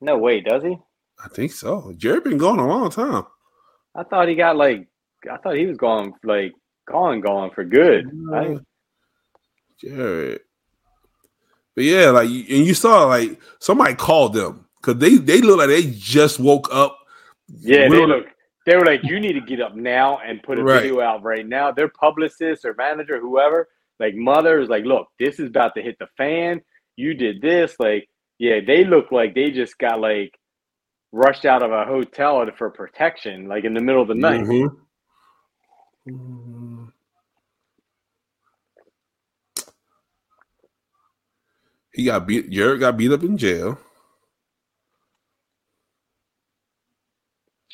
[0.00, 0.78] No way, does he?
[1.22, 1.92] I think so.
[1.98, 3.24] Jared been gone a long time.
[3.94, 4.88] I thought he got like,
[5.30, 6.52] I thought he was gone, like
[6.88, 8.06] gone, gone for good.
[9.78, 10.40] Jared.
[11.74, 15.68] But yeah, like and you saw like somebody called them because they they look like
[15.68, 16.96] they just woke up.
[17.48, 18.26] Yeah, they look.
[18.64, 20.82] They were like, you need to get up now and put a Right.
[20.82, 21.72] video out right now.
[21.72, 25.98] Their publicist or manager, whoever, like mother is like, look, this is about to hit
[25.98, 26.60] the fan.
[26.96, 30.38] You did this, like, yeah, they look like they just got like
[31.10, 34.40] rushed out of a hotel for protection, like in the middle of the night.
[34.42, 34.76] Mhm.
[36.08, 36.92] Mhm.
[41.92, 42.50] He got beat.
[42.50, 43.78] Jared got beat up in jail.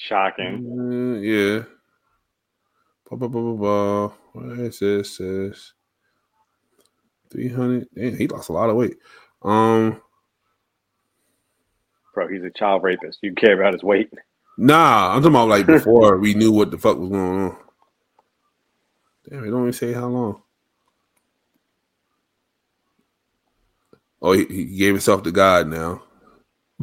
[0.09, 0.64] Shocking.
[0.64, 1.64] Uh, yeah.
[3.11, 4.14] Ba, ba, ba, ba, ba.
[4.33, 5.18] What is this?
[5.18, 5.75] This
[7.31, 7.88] three hundred.
[7.94, 8.97] Damn, he lost a lot of weight.
[9.42, 10.01] Um,
[12.14, 13.18] Bro, he's a child rapist.
[13.23, 14.11] You care about his weight.
[14.57, 17.57] nah, I'm talking about like before we knew what the fuck was going on.
[19.29, 20.42] Damn, it don't even say how long.
[24.21, 26.03] Oh, he, he gave himself to God now.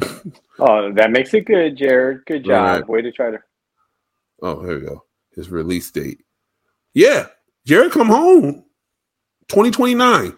[0.58, 2.24] Oh, that makes it good, Jared.
[2.26, 2.80] Good job.
[2.80, 2.88] Right.
[2.88, 3.38] Way to try to.
[4.42, 5.04] Oh, here we go.
[5.34, 6.22] His release date.
[6.94, 7.26] Yeah,
[7.66, 8.64] Jared come home.
[9.48, 10.36] 2029.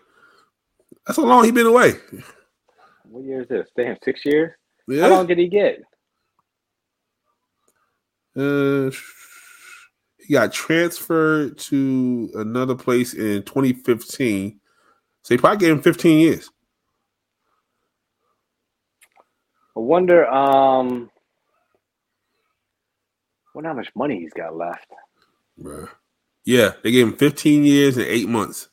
[1.07, 1.94] That's how long he been away.
[3.04, 3.68] What year is this?
[3.76, 4.52] Damn, six years.
[4.90, 5.81] How long did he get?
[8.37, 8.90] Uh,
[10.18, 14.61] he got transferred to another place in 2015.
[15.22, 16.50] So he probably gave him 15 years.
[19.78, 20.26] I wonder.
[20.26, 21.08] Um,
[23.54, 24.88] wonder how much money he's got left.
[25.56, 25.88] Bruh.
[26.44, 28.68] Yeah, they gave him 15 years and eight months.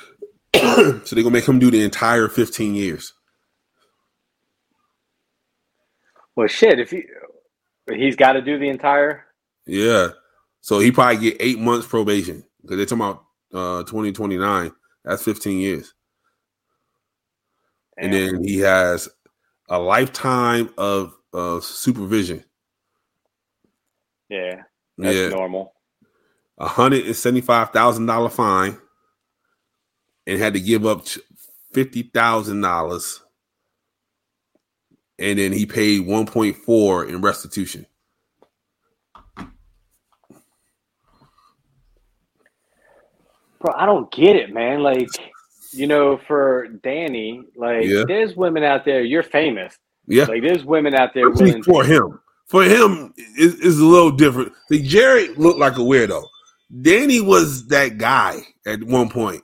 [0.56, 3.12] so they're gonna make him do the entire 15 years.
[6.34, 6.80] Well, shit.
[6.80, 7.04] If he
[7.88, 9.26] he's got to do the entire.
[9.66, 10.08] Yeah.
[10.62, 14.72] So he probably get eight months probation because they're talking about uh 2029.
[15.04, 15.94] That's 15 years.
[17.96, 19.08] And then he has
[19.70, 22.44] a lifetime of uh, supervision.
[24.28, 24.62] yeah,
[24.98, 25.28] that's yeah.
[25.28, 25.72] normal.
[26.58, 28.76] a hundred and seventy-five thousand dollar fine,
[30.26, 31.06] and had to give up
[31.72, 33.22] fifty thousand dollars,
[35.18, 37.86] and then he paid one point four in restitution.
[43.60, 44.82] Bro, I don't get it, man.
[44.82, 45.08] Like,
[45.72, 48.04] you know, for Danny, like, Yeah.
[48.06, 49.02] there's women out there.
[49.02, 49.76] You're famous.
[50.06, 54.52] Yeah, Like, there's women out there for him, for him is a little different.
[54.70, 56.24] See, Jerry looked like a weirdo.
[56.82, 59.42] Danny was that guy at one point.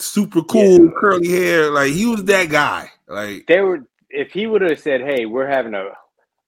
[0.00, 0.90] Super cool, Yeah.
[0.98, 2.90] curly hair, like he was that guy.
[3.08, 3.86] Like They were.
[4.10, 5.90] If he would have said, "Hey, we're having a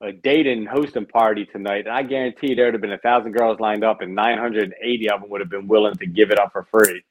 [0.02, 3.82] a dating hosting party tonight," I guarantee there would have been a thousand girls lined
[3.84, 7.02] up, and 980 of them would have been willing to give it up for free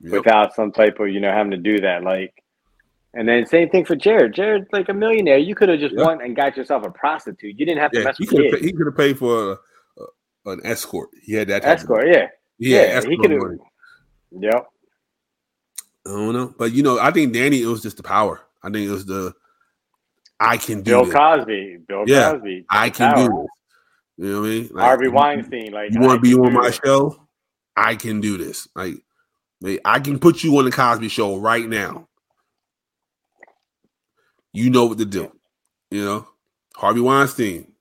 [0.00, 0.12] Yep.
[0.12, 2.04] without some type of you know having to do that.
[2.04, 2.32] Like,
[3.14, 4.32] and then same thing for Jared.
[4.34, 5.38] Jared's like a millionaire.
[5.38, 6.06] You could have just Yeah.
[6.06, 7.58] went and got yourself a prostitute.
[7.58, 9.56] You didn't have to yeah, mess with could have he could have paid for a,
[10.46, 11.08] a, an escort.
[11.22, 12.78] He had that Escort, yeah, yeah.
[12.78, 13.42] escort He could have.
[14.30, 14.66] Yep.
[16.06, 18.40] I don't know, but you know, I think Danny it was just the power.
[18.62, 19.32] I think it was the
[20.40, 21.14] I can do Bill this.
[21.14, 21.78] Cosby.
[21.88, 22.64] Bill Yeah, Cosby.
[22.70, 23.28] I can Power.
[23.28, 23.46] do this.
[24.26, 24.68] You know what I mean?
[24.72, 25.72] Like, Harvey Weinstein.
[25.72, 27.26] Like You want to be on my show?
[27.76, 28.68] I can do this.
[28.74, 28.94] Like,
[29.84, 32.06] I can put you on the Cosby Show right now.
[34.52, 35.32] You know what to do.
[35.90, 36.28] You know,
[36.74, 37.72] Harvey Weinstein.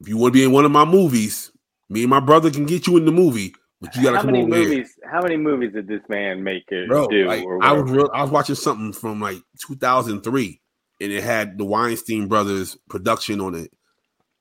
[0.00, 1.50] If you want to be in one of my movies,
[1.88, 4.22] me and my brother can get you in the movie, but you got to How
[4.22, 4.94] come many movies?
[5.10, 7.06] How many movies did this man make it bro.
[7.08, 7.26] do?
[7.26, 10.60] like, I was real, I was watching something from like 2003,
[11.00, 13.70] and it had the Weinstein brothers production on it.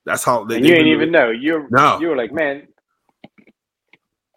[0.05, 0.57] That's how they.
[0.57, 1.29] and you didn't even know.
[1.29, 1.99] You're No.
[1.99, 2.67] you were like, man,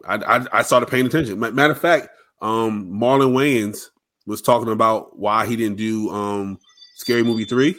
[0.07, 1.39] I, I I started paying attention.
[1.39, 2.09] Matter of fact,
[2.41, 3.89] um, Marlon Wayans
[4.25, 6.59] was talking about why he didn't do um
[6.95, 7.75] Scary Movie three.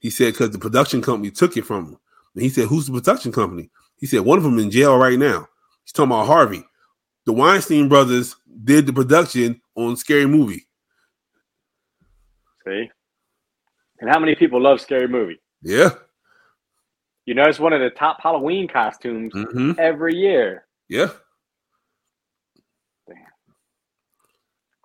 [0.00, 1.98] He said because the production company took it from him.
[2.34, 5.18] And he said, "Who's the production company?" He said, "One of them in jail right
[5.18, 5.48] now."
[5.84, 6.64] He's talking about Harvey.
[7.24, 10.66] The Weinstein brothers did the production on Scary Movie.
[12.66, 12.90] see.
[14.00, 15.40] And how many people love scary movie?
[15.62, 15.90] Yeah.
[17.24, 20.67] You know, it's one of the top Halloween costumes hmm every year.
[20.88, 21.10] Yeah.
[23.08, 23.16] Damn.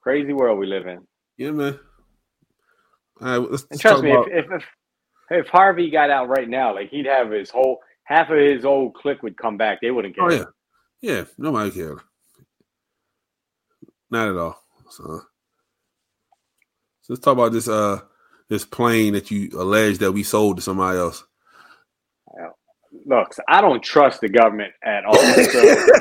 [0.03, 1.01] Crazy world we live in.
[1.37, 1.79] Yeah, man.
[3.21, 4.63] All right, let's, And let's trust me, about- if, if
[5.31, 8.95] if Harvey got out right now, like he'd have his whole half of his old
[8.95, 9.79] clique would come back.
[9.81, 10.25] They wouldn't care.
[10.25, 10.45] Oh yeah,
[11.01, 11.25] yeah.
[11.37, 12.01] Nobody cares.
[14.11, 14.61] Not at all.
[14.89, 15.03] So,
[17.03, 18.01] so let's talk about this uh
[18.49, 21.23] this plane that you allege that we sold to somebody else.
[23.05, 25.19] Look, I don't trust the government at all.
[25.51, 25.61] So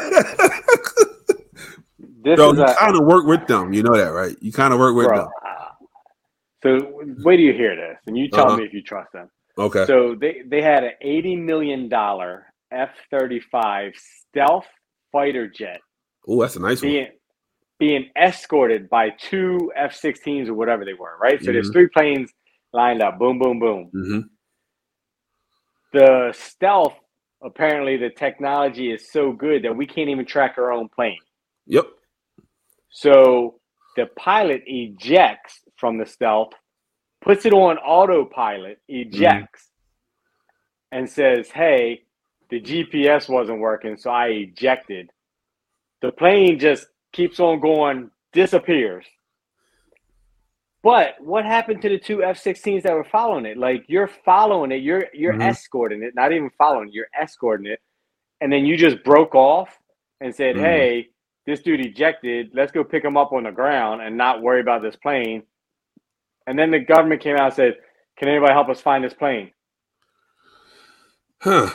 [2.25, 3.75] this Bro, is you kind of work with them.
[3.75, 4.37] You know that, right?
[4.41, 5.15] You kind of work with bro.
[5.15, 5.29] them.
[6.63, 8.53] So wait till you hear this, and you tell Uh-huh.
[8.53, 9.29] me if you trust them.
[9.59, 9.85] Okay.
[9.87, 14.67] So they they had an eighty million dollar F thirty five stealth
[15.13, 15.81] fighter jet
[16.29, 16.85] oh, that's a nice one.
[16.85, 17.09] being
[17.79, 21.17] being escorted by two F sixteens or whatever they were.
[21.21, 21.41] Right.
[21.43, 21.71] So there's Mhm.
[21.71, 22.33] three planes
[22.73, 23.19] lined up.
[23.19, 23.91] Boom, boom, boom.
[23.93, 24.21] hmm
[25.93, 26.95] The stealth.
[27.45, 31.19] Apparently, the technology is so good that we can't even track our own plane.
[31.67, 31.87] Yep.
[32.91, 33.57] So
[33.97, 36.53] the pilot ejects from the stealth,
[37.21, 40.99] puts it on autopilot, ejects, mm-hmm.
[40.99, 42.03] and says, Hey,
[42.51, 45.11] the GPS wasn't working, so I ejected.
[46.03, 49.05] The plane just keeps on going, disappears.
[50.83, 53.57] But what happened to the two F-16s that were following it?
[53.57, 55.43] Like you're following it, you're you're Mhm.
[55.45, 57.81] escorting it, not even following, it, you're escorting it,
[58.41, 59.79] and then you just broke off
[60.21, 60.61] and said, Mhm.
[60.61, 61.11] "Hey,
[61.47, 62.51] this dude ejected.
[62.53, 65.45] Let's go pick him up on the ground and not worry about this plane.
[66.47, 67.79] And then the government came out and said,
[68.17, 69.53] "Can anybody help us find this plane?"
[71.41, 71.71] Huh.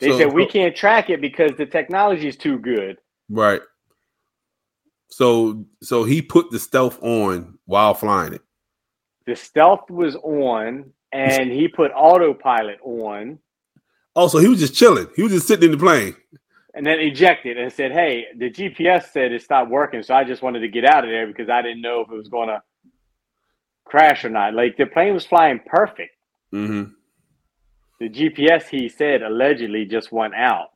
[0.00, 2.98] They So- said we can't track it because the technology is too good.
[3.28, 3.62] Right.
[5.12, 8.40] So so he put the stealth on while flying it.
[9.26, 13.38] The stealth was on, and he put autopilot on,
[14.16, 15.08] Oh, so he was just chilling.
[15.14, 16.16] He was just sitting in the plane.
[16.74, 20.42] and then ejected and said, "Hey, the GPS said it stopped working, so I just
[20.42, 22.62] wanted to get out of there because I didn't know if it was going to
[23.84, 26.16] crash or not." Like the plane was flying perfect.
[26.54, 26.92] Mm-hmm.
[28.00, 30.70] The GPS, he said, allegedly just went out.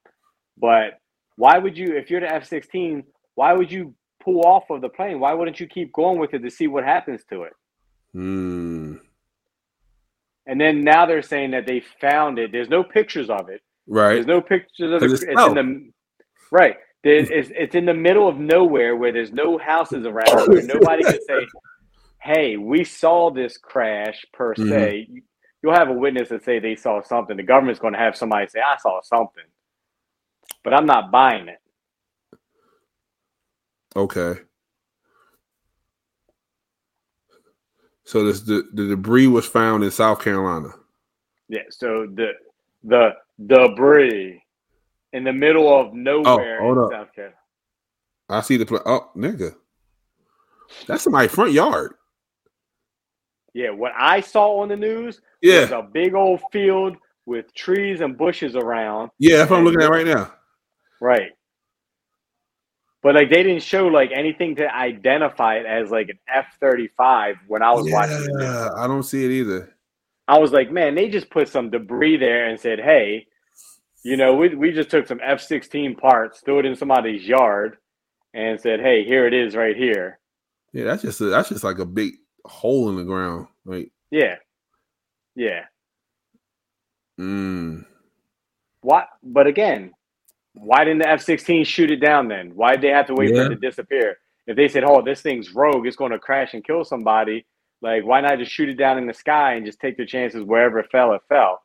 [0.58, 1.00] But
[1.36, 3.02] why would you, if you're the F 16,
[3.34, 3.94] why would you
[4.26, 5.20] pull off of the plane?
[5.20, 7.54] Why wouldn't you keep going with it to see what happens to it?
[8.14, 9.00] Mm.
[10.46, 12.52] And then now they're saying that they found it.
[12.52, 13.62] There's no pictures of it.
[13.88, 14.14] Right.
[14.14, 15.12] There's no pictures of it.
[15.12, 15.90] It's, it's in the
[16.52, 16.76] right.
[17.04, 21.20] It's, it's in the middle of nowhere where there's no houses around where nobody can
[21.28, 21.46] say,
[22.22, 24.68] "Hey, we saw this crash." Per Mhm.
[24.68, 25.08] se,
[25.62, 27.36] you'll have a witness that say they saw something.
[27.36, 29.44] The government's going to have somebody say, "I saw something,"
[30.64, 31.60] but I'm not buying it.
[33.96, 34.40] Okay.
[38.04, 40.68] So this the, the debris was found in South Carolina.
[41.48, 41.62] Yeah.
[41.70, 42.32] So the
[42.84, 44.42] the debris
[45.12, 46.90] in the middle of oh, nowhere hold in up.
[46.92, 47.36] South Carolina.
[48.28, 49.54] I see the pla- oh nigga.
[50.86, 51.94] That's in my front yard.
[53.54, 58.16] Yeah, what I saw on the news was a big old field with trees and
[58.18, 59.10] bushes around.
[59.18, 60.32] Yeah, that's what I'm looking at right now.
[61.00, 61.32] Right.
[63.02, 66.88] But like they didn't show like anything to identify it as like an F thirty
[66.96, 68.44] five when I was watching the.
[68.44, 69.74] Yeah, I don't see it either.
[70.28, 73.28] I was like, man, they just put some debris there and said, hey,
[74.02, 77.76] you know, we we just took some F sixteen parts, threw it in somebody's yard,
[78.34, 80.18] and said, hey, here it is right here.
[80.72, 83.46] Yeah, that's just a, that's just like a big hole in the ground.
[83.64, 84.36] Like, Yeah.
[85.34, 85.64] Yeah.
[87.20, 87.84] mm,
[88.80, 89.92] What but again,
[90.56, 92.52] why didn't the F sixteen shoot it down then?
[92.54, 94.16] Why did they have to wait for it to disappear?
[94.46, 97.46] If they said, Oh, this thing's rogue, it's gonna crash and kill somebody,
[97.82, 100.42] like why not just shoot it down in the sky and just take their chances
[100.42, 101.60] wherever it fell, it fell.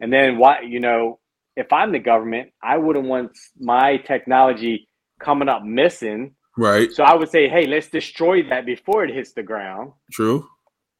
[0.00, 1.18] And then why you know,
[1.56, 4.88] if I'm the government, I wouldn't want my technology
[5.20, 6.34] coming up missing.
[6.56, 10.48] right, So I would say, hey, let's destroy that before it hits the ground true.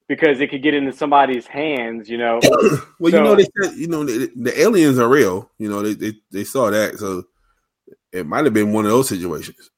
[0.08, 2.38] because it could get into somebody's hands, you know.
[2.98, 5.50] well, you know, they said you know the, the aliens are real.
[5.58, 7.24] You know, they, they they saw that, so
[8.12, 9.70] it might have been one of those situations.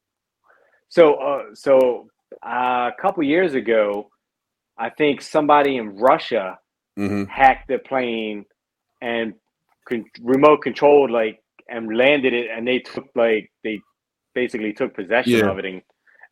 [0.89, 2.07] So, uh, so
[2.45, 4.09] uh, a couple years ago,
[4.77, 6.57] I think somebody in Russia
[6.97, 8.45] hmm hacked the plane
[9.01, 9.33] and
[9.89, 13.81] con- remote controlled like and landed it, and they took like they
[14.35, 15.51] basically took possession Yeah.
[15.51, 15.81] of it and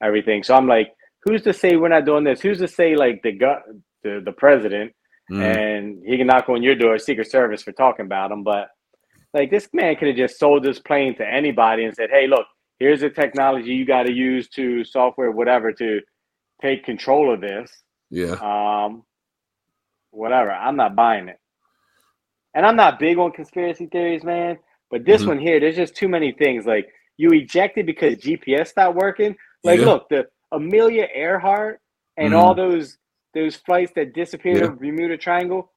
[0.04, 0.44] everything.
[0.44, 0.90] So I'm like,
[1.24, 2.42] who's to say we're not doing this?
[2.42, 4.94] Who's to say like the gu- the the president
[5.32, 5.42] Mm-hmm.
[5.44, 8.68] and he can knock on your door, Secret Service for talking about him, but
[9.34, 12.46] like this man could have just sold this plane to anybody and said, "Hey, look,
[12.80, 16.02] here's the technology you got to use to software, whatever, to
[16.62, 17.72] take control of this."
[18.10, 19.04] Yeah, Um,
[20.12, 20.52] whatever.
[20.52, 21.40] I'm not buying it,
[22.56, 24.60] and I'm not big on conspiracy theories, man.
[24.92, 25.28] But this Mhm.
[25.28, 26.66] one here, there's just too many things.
[26.66, 29.36] Like you ejected because GPS stopped working.
[29.64, 29.86] Like, Yeah.
[29.86, 31.82] look, the Amelia Earhart
[32.18, 32.38] and Mhm.
[32.38, 32.98] all those
[33.34, 34.66] those flights that disappeared Yeah.
[34.66, 35.72] over Bermuda Triangle,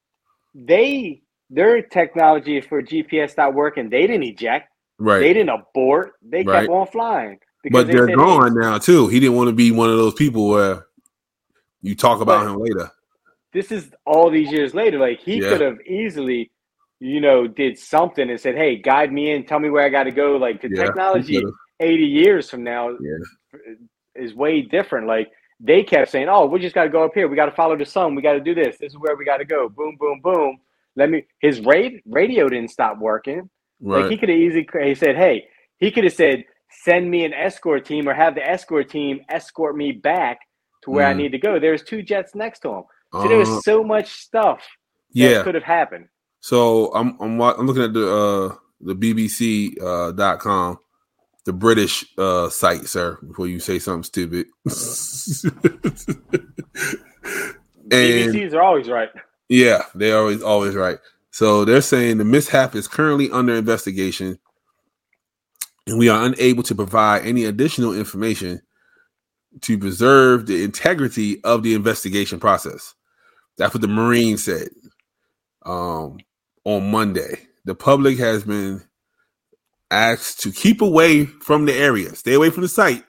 [0.55, 1.23] they
[1.55, 3.88] their technology for GPS not working.
[3.90, 4.69] They didn't eject.
[4.99, 5.21] right.
[5.21, 6.14] They didn't abort.
[6.23, 6.62] They Right.
[6.64, 7.38] kept on flying.
[7.71, 9.09] but they they're gone "Hey, now too.
[9.09, 10.87] He didn't want to be one of those people where
[11.83, 12.90] you talk about him later.
[13.53, 14.99] this is all these years later.
[14.99, 15.51] Like he Yeah.
[15.51, 16.51] could have easily,
[17.01, 20.05] you know, did something and said, "Hey, guide me in, tell me where I got
[20.05, 21.43] to go." Like the Yeah, technology,
[21.81, 23.19] eighty years from now, Yeah.
[24.14, 25.07] is way different.
[25.07, 27.29] Like they kept saying, "Oh, we just got to go up here.
[27.29, 28.14] We got to follow the sun.
[28.14, 28.77] We got to do this.
[28.79, 30.59] This is where we got to go." Boom, boom, boom.
[30.97, 31.25] Let me.
[31.41, 33.49] His ra- radio didn't stop working.
[33.81, 34.03] Right.
[34.03, 34.67] Like he could have easily.
[34.85, 35.47] He said, "Hey,"
[35.79, 36.45] he could have said,
[36.85, 40.39] "Send me an escort team, or have the escort team escort me back
[40.85, 41.19] to where I Mm.
[41.19, 42.83] need to go." There's two jets next to him.
[43.13, 44.61] So there Uh, was so much stuff
[45.15, 45.42] that yeah.
[45.42, 46.07] could have happened.
[46.40, 50.79] So I'm I'm I'm looking at the uh the BBC uh dot com,
[51.45, 54.47] the British uh site, sir, before you say something stupid.
[54.65, 54.75] and
[57.90, 59.11] BBCs are always right.
[59.49, 60.99] Yeah, they're always always right.
[61.31, 64.38] So they're saying the mishap is currently under investigation,
[65.87, 68.63] and we are unable to provide any additional information
[69.63, 72.95] to preserve the integrity of the investigation process.
[73.59, 74.69] That's what the Marine said
[75.65, 76.19] um,
[76.65, 77.38] on Monday.
[77.65, 78.83] The public has been
[79.90, 83.05] asked to keep away from the area, stay away from the site,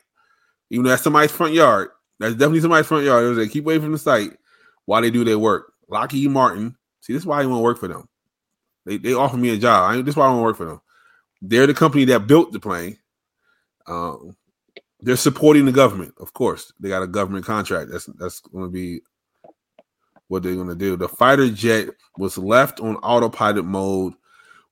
[0.69, 1.89] even though that's somebody's front yard.
[2.19, 3.35] That's definitely somebody's front yard.
[3.35, 4.31] They keep away from the site
[4.85, 5.73] while they do their work.
[5.89, 8.07] Lockheed Martin, see, this is why I want to work for them.
[8.85, 9.91] They they offer me a job.
[9.91, 10.81] I, this is why I want to work for them.
[11.41, 12.97] They're the company that built the plane.
[13.87, 14.35] Um,
[15.01, 16.73] they're supporting the government, of course.
[16.79, 17.91] They got a government contract.
[17.91, 19.01] That's that's going to be
[20.27, 20.95] what they're going to do.
[20.95, 24.13] The fighter jet was left on autopilot mode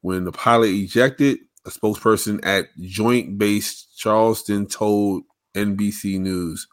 [0.01, 1.39] when the pilot ejected.
[1.66, 5.24] A spokesperson at Joint Base Charleston told
[5.55, 6.68] NBC News,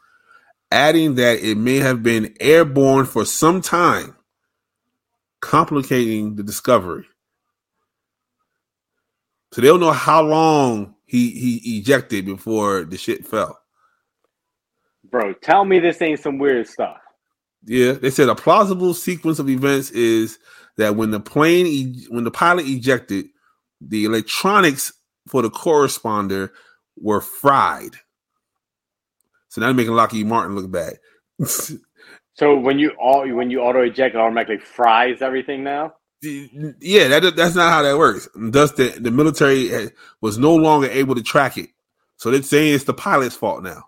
[0.72, 4.16] adding that it may have been airborne for some time,
[5.40, 7.06] complicating the discovery.
[9.52, 13.58] So they don't know how long he he ejected before the shit fell.
[15.10, 16.98] Bro, tell me this ain't some weird stuff.
[17.64, 20.38] Yeah, they said a plausible sequence of events is
[20.78, 23.26] that when the plane e- when the pilot ejected,
[23.80, 24.92] the electronics
[25.28, 26.52] for the corresponder
[26.96, 27.96] were fried.
[29.48, 30.94] So now they're making Lockheed Martin look bad.
[32.40, 35.92] So when you all when you auto eject, it automatically fries everything now.
[36.22, 38.30] yeah, that that's not how that works.
[38.34, 39.90] Thus, the the military
[40.22, 41.68] was no longer able to track it.
[42.16, 43.84] So they're saying it's the pilot's fault now.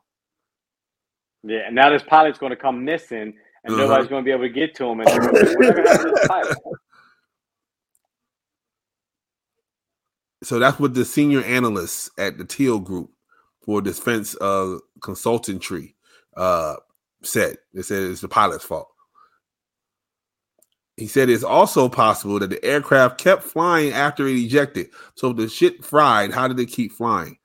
[1.42, 3.32] Yeah, and now this pilot's going to come missing,
[3.64, 3.84] and Uh-huh.
[3.84, 5.00] nobody's going to be able to get to him.
[5.00, 6.58] And gonna be like, whatever happened to pilot?
[10.42, 13.12] So that's what the senior analysts at the Teal Group
[13.64, 15.94] for Defense uh, Consultancy
[16.36, 16.74] uh,
[17.24, 17.56] said.
[17.74, 18.88] They said it's the pilot's fault.
[20.96, 24.90] He said it's also possible that the aircraft kept flying after it ejected.
[25.14, 27.38] So if the shit fried, how did it keep flying?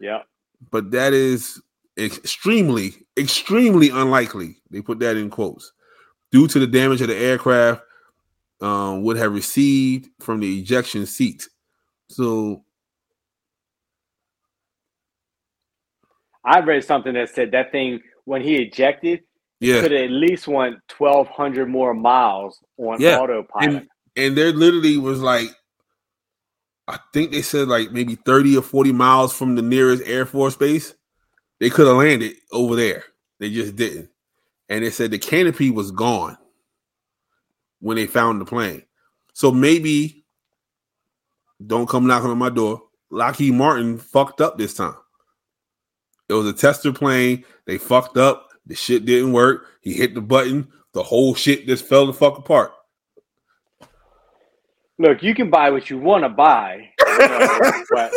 [0.00, 0.22] Yeah,
[0.70, 1.60] But that is
[1.98, 4.56] extremely, extremely unlikely.
[4.70, 5.72] They put that in quotes.
[6.32, 7.82] Due to the damage of the aircraft
[8.60, 11.48] um, would have received from the ejection seat.
[12.08, 12.64] So
[16.44, 19.20] I read something that said that thing when he ejected
[19.60, 23.76] yeah, could at least went twelve hundred more miles on Yeah, autopilot.
[23.76, 25.48] and and there literally was like
[26.88, 30.56] I think they said like maybe 30 or 40 miles from the nearest Air Force
[30.56, 30.94] base.
[31.60, 33.04] They could have landed over there.
[33.38, 34.10] They just didn't.
[34.68, 36.36] And they said the canopy was gone
[37.80, 38.82] when they found the plane.
[39.34, 40.24] So maybe
[41.64, 42.82] don't come knocking on my door.
[43.10, 44.94] Lockheed Martin fucked up this time.
[46.30, 47.44] It was a tester plane.
[47.66, 48.48] They fucked up.
[48.66, 49.66] The shit didn't work.
[49.80, 50.68] He hit the button.
[50.92, 52.72] The whole shit just fell the fuck apart.
[54.98, 58.12] Look, you can buy what you want to buy, you know, but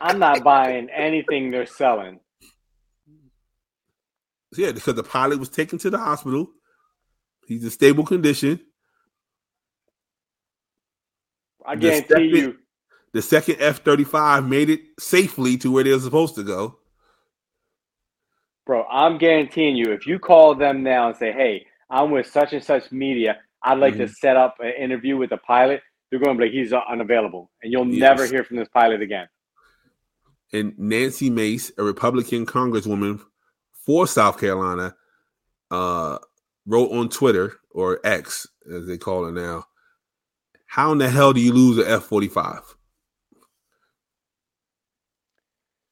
[0.00, 2.20] I'm not buying anything they're selling.
[4.56, 6.48] Yeah, because the pilot was taken to the hospital.
[7.48, 8.60] He's in stable condition.
[11.66, 12.56] I The guarantee second- you,
[13.14, 16.78] The second F 35 made it safely to where they were supposed to go.
[18.66, 18.84] Bro.
[18.90, 22.62] I'm guaranteeing you, if you call them now and say, "Hey, I'm with such and
[22.62, 23.40] such media.
[23.62, 24.14] I'd like to Mhm.
[24.14, 27.72] set up an interview with the pilot," they're going to be like, "He's unavailable," and
[27.72, 28.00] you'll Yes.
[28.00, 29.28] never hear from this pilot again.
[30.52, 33.24] And Nancy Mace, a Republican congresswoman
[33.72, 34.94] for South Carolina,
[35.70, 36.18] uh,
[36.66, 39.66] wrote on Twitter or X, as they call it now,
[40.66, 42.76] how in the hell do you lose an F 45?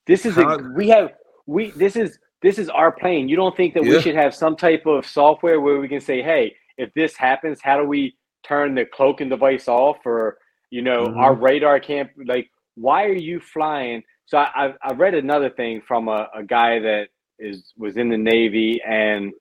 [0.07, 1.13] This is How- a we have
[1.47, 3.29] we this is this is our plane.
[3.29, 3.97] You don't think that Yeah.
[3.97, 7.61] we should have some type of software where we can say, "Hey, if this happens,
[7.63, 10.39] how do we turn the cloaking device off?" Or
[10.71, 11.17] you know, Mhm.
[11.17, 12.49] our radar can't like.
[12.77, 14.03] Why are you flying?
[14.27, 18.17] So I I, read another thing from a, a guy that is was in the
[18.19, 19.33] Navy and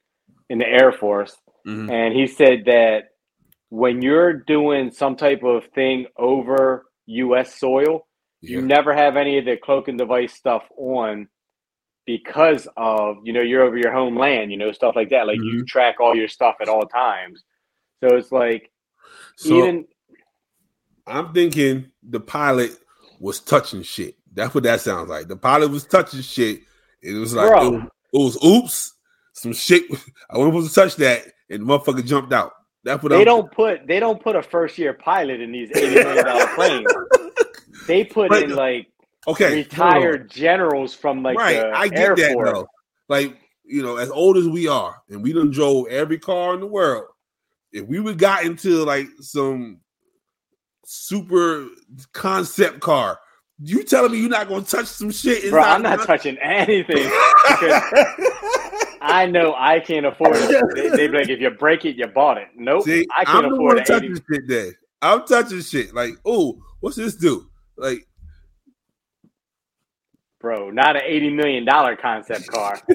[0.50, 1.38] in the Air Force,
[1.68, 1.92] Mhm.
[1.92, 3.10] and he said that
[3.70, 7.60] when you're doing some type of thing over U.S.
[7.60, 8.08] soil,
[8.42, 11.28] you never have any of the cloaking device stuff on
[12.10, 15.28] because of you know you're over your homeland, you know stuff like that.
[15.28, 15.66] Like you mm-hmm.
[15.68, 17.44] track all your stuff at all times,
[18.02, 18.72] so it's like
[19.36, 19.86] So even
[21.06, 22.76] I'm thinking the pilot
[23.20, 24.16] was touching shit.
[24.34, 25.28] That's what that sounds like.
[25.28, 26.62] The pilot was touching shit.
[27.04, 28.94] It was like, it was, oh, it was oops,
[29.34, 29.84] some shit.
[30.32, 32.54] I wasn't supposed to touch that, and the motherfucker jumped out.
[32.84, 35.70] That's what they I'm don't put they don't put a first year pilot in these
[35.76, 36.88] eighty million dollar planes.
[37.86, 38.88] They put But- in like
[39.30, 41.64] Okay, retired generals from like right.
[41.64, 42.52] I get Air that Force.
[42.52, 42.68] though.
[43.08, 46.60] Like you know, as old as we are, and we done drove every car in
[46.60, 47.06] the world.
[47.72, 49.82] If we would got into like some
[50.84, 51.68] super
[52.14, 53.20] concept car,
[53.62, 55.52] you telling me you're not gonna touch some shit?
[55.52, 57.12] Bro, I'm not touching anything.
[59.02, 60.76] I know I can't afford it.
[60.76, 62.48] They, they be like, if you break it, you bought it.
[62.56, 64.48] Nope, See, I can't I'm afford an touching shit.
[64.48, 65.94] Then I'm touching shit.
[65.94, 67.50] Like, oh, what's this do?
[67.78, 68.08] Like,
[70.40, 72.80] bro, not an eighty million dollar concept car.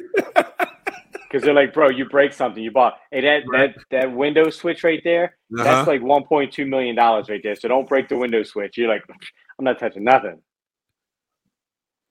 [1.34, 2.94] Because they're like, bro, you break something, you bought.
[3.10, 5.64] Hey, that that that window switch right there, uh-huh.
[5.64, 7.56] that's like one point two million dollars right there.
[7.56, 8.78] So don't break the window switch.
[8.78, 9.02] You're like,
[9.58, 10.40] I'm not touching nothing.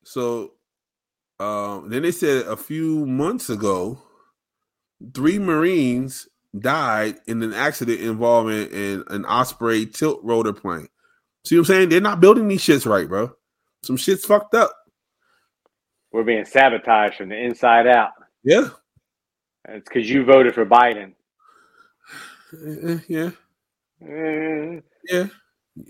[0.04, 0.56] so
[1.40, 3.98] um, then they said a few months ago,
[5.14, 6.28] three Marines
[6.60, 10.88] died in an accident involving an, an Osprey tilt rotor plane.
[11.46, 11.90] See what I'm saying?
[11.90, 13.32] They're not building these shits right, bro.
[13.84, 14.72] Some shit's fucked up.
[16.14, 18.12] We're being sabotaged from the inside out.
[18.44, 18.70] Yeah.
[19.68, 21.14] It's because you voted for Biden.
[22.54, 23.32] Eh, Yeah.
[24.08, 25.28] Eh, Yeah.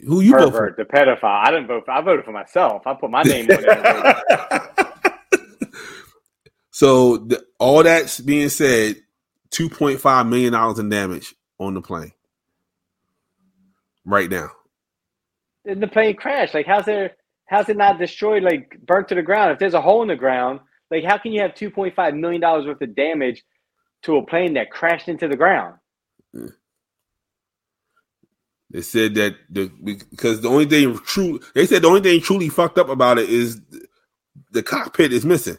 [0.07, 0.73] Who you vote for?
[0.77, 1.45] the pedophile.
[1.45, 1.91] I didn't vote for.
[1.91, 2.87] I voted for myself.
[2.87, 4.79] I put my name on it.
[6.71, 8.95] so the, all that's being said,
[9.49, 12.13] two point five million dollars in damage on the plane
[14.05, 14.51] right now.
[15.65, 16.53] And the plane crashed.
[16.53, 17.11] Like, how's there?
[17.45, 18.43] How's it not destroyed?
[18.43, 19.51] Like, burnt to the ground?
[19.51, 22.13] If there's a hole in the ground, like, how can you have two point five
[22.15, 23.43] million dollars worth of damage
[24.03, 25.75] to a plane that crashed into the ground?
[28.73, 29.69] They said that the
[30.09, 33.29] because the only thing true they said the only thing truly fucked up about it
[33.29, 33.61] is
[34.51, 35.57] the cockpit is missing.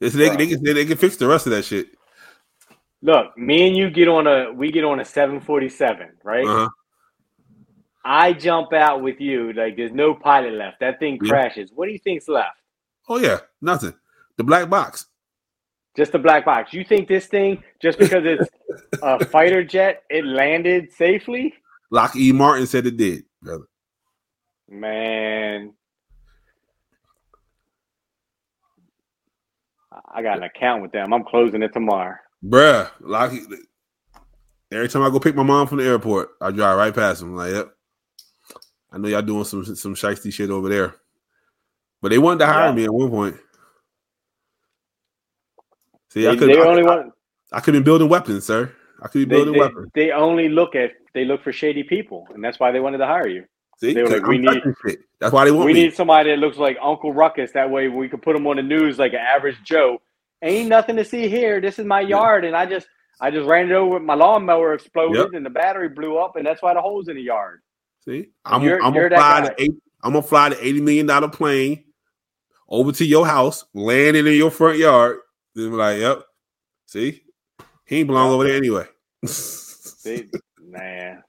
[0.00, 1.88] They said they, they, can, they can fix the rest of that shit.
[3.02, 6.46] Look, me and you get on a we get on a seven forty seven, right?
[6.46, 6.68] Uh-huh.
[8.04, 9.52] I jump out with you.
[9.54, 10.80] Like, there's no pilot left.
[10.80, 11.28] That thing Yeah.
[11.30, 11.70] crashes.
[11.74, 12.56] What do you think's left?
[13.08, 13.94] Oh yeah, nothing.
[14.36, 15.06] The black box.
[15.96, 16.72] Just the black box.
[16.72, 18.48] You think this thing, just because it's
[19.02, 21.54] a fighter jet, it landed safely?
[21.90, 23.64] Lockheed Martin said it did, brother.
[24.68, 25.72] Man.
[30.12, 31.12] I got an account with them.
[31.14, 32.16] I'm closing it tomorrow.
[32.44, 33.44] Bruh, Lockheed.
[34.72, 37.36] Every time I go pick my mom from the airport, I drive right past them.
[37.36, 37.73] Like, yep.
[38.94, 40.94] I know y'all doing some some shiesty shit over there.
[42.00, 42.74] But they wanted to hire Yeah.
[42.74, 43.36] me at one point.
[46.10, 47.12] See, They, I could they I, only I, want
[47.52, 48.72] I could be building weapons, sir.
[49.02, 49.88] I could be building they, weapons.
[49.94, 53.06] they only look at they look for shady people, and that's why they wanted to
[53.06, 53.44] hire you.
[53.78, 55.00] See, they were like, we need- shit.
[55.18, 55.82] That's why they want We me.
[55.84, 57.50] need somebody that looks like Uncle Ruckus.
[57.52, 60.00] That way we could put him on the news like an average Joe.
[60.42, 61.60] Ain't nothing to see here.
[61.60, 62.86] This is my yard, and I just
[63.20, 63.98] I just ran it over.
[63.98, 65.28] My lawnmower exploded, Yep.
[65.34, 67.60] and the battery blew up, and that's why the hole's in the yard.
[68.04, 69.74] See, I'm, You're- I'm you're gonna fly the eight.
[70.02, 71.84] I'm gonna fly the eighty million dollar plane
[72.68, 75.18] over to your house, land it in your front yard.
[75.54, 76.22] Then be like, yep.
[76.86, 77.22] See,
[77.86, 78.86] he ain't belong over there anyway.
[80.62, 81.22] Man.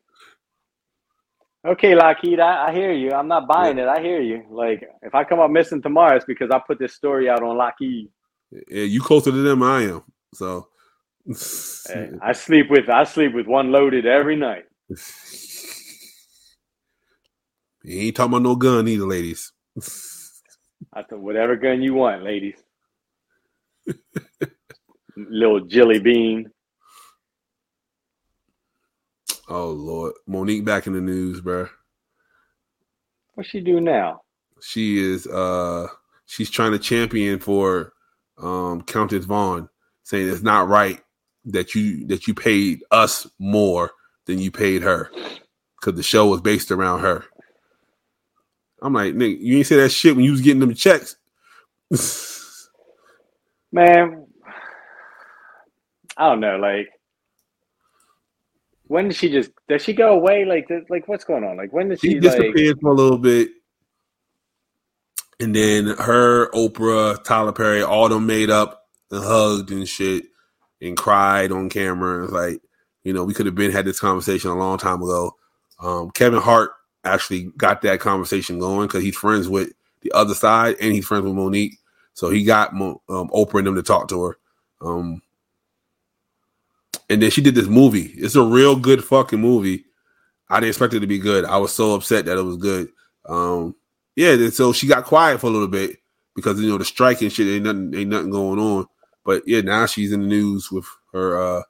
[1.65, 3.11] Okay, Lockheed, I, I hear you.
[3.11, 3.87] I'm not buying it.
[3.87, 4.43] I hear you.
[4.51, 7.57] Like, if I come up missing tomorrow, it's because I put this story out on
[7.57, 8.09] Lockheed.
[8.51, 10.03] yeah, you closer to them than I am.
[10.33, 10.67] So,
[11.87, 14.65] Hey, I sleep with I sleep with one loaded every night.
[17.85, 19.51] he ain't talking about no gun either, ladies.
[20.93, 22.57] I thought whatever gun you want, ladies.
[25.17, 26.51] Little jelly bean.
[29.47, 31.69] Oh Lord, Mo'Nique back in the news, bruh.
[33.35, 34.21] What she do now?
[34.61, 35.87] She is uh
[36.25, 37.93] she's trying to champion for
[38.37, 39.69] um Countess Vaughn,
[40.03, 40.99] saying it's not right
[41.45, 43.91] that you that you paid us more
[44.25, 45.11] than you paid her
[45.79, 47.25] because the show was based around her.
[48.81, 51.15] I'm like, nigga, you ain't say that shit when you was getting them checks.
[53.71, 54.25] Man,
[56.17, 56.57] I don't know.
[56.57, 56.89] Like,
[58.87, 59.51] when did she just?
[59.67, 60.45] Does she go away?
[60.45, 61.57] Like, like what's going on?
[61.57, 62.37] Like, when did she she, like?
[62.37, 63.49] disappeared for a little bit.
[65.39, 70.25] And then her, Oprah, Tyler Perry, all them made up and hugged and shit
[70.81, 72.23] and cried on camera.
[72.23, 72.61] It's like,
[73.03, 75.35] you know, we could have been had this conversation a long time ago.
[75.79, 76.71] Um, Kevin Hart
[77.05, 81.25] actually got that conversation going because he's friends with the other side and he's friends
[81.25, 81.77] with Mo'Nique.
[82.13, 84.37] So he got Mo- um, Oprah and them to talk to her.
[84.81, 85.21] Um,
[87.09, 88.13] and then she did this movie.
[88.15, 89.85] It's a real good fucking movie.
[90.49, 91.45] I didn't expect it to be good.
[91.45, 92.89] I was so upset that it was good.
[93.27, 93.75] Um,
[94.15, 95.97] yeah, so she got quiet for a little bit
[96.35, 98.87] because you know the strike and shit ain't nothing ain't nothing going on.
[99.23, 101.63] But yeah, now she's in the news with her uh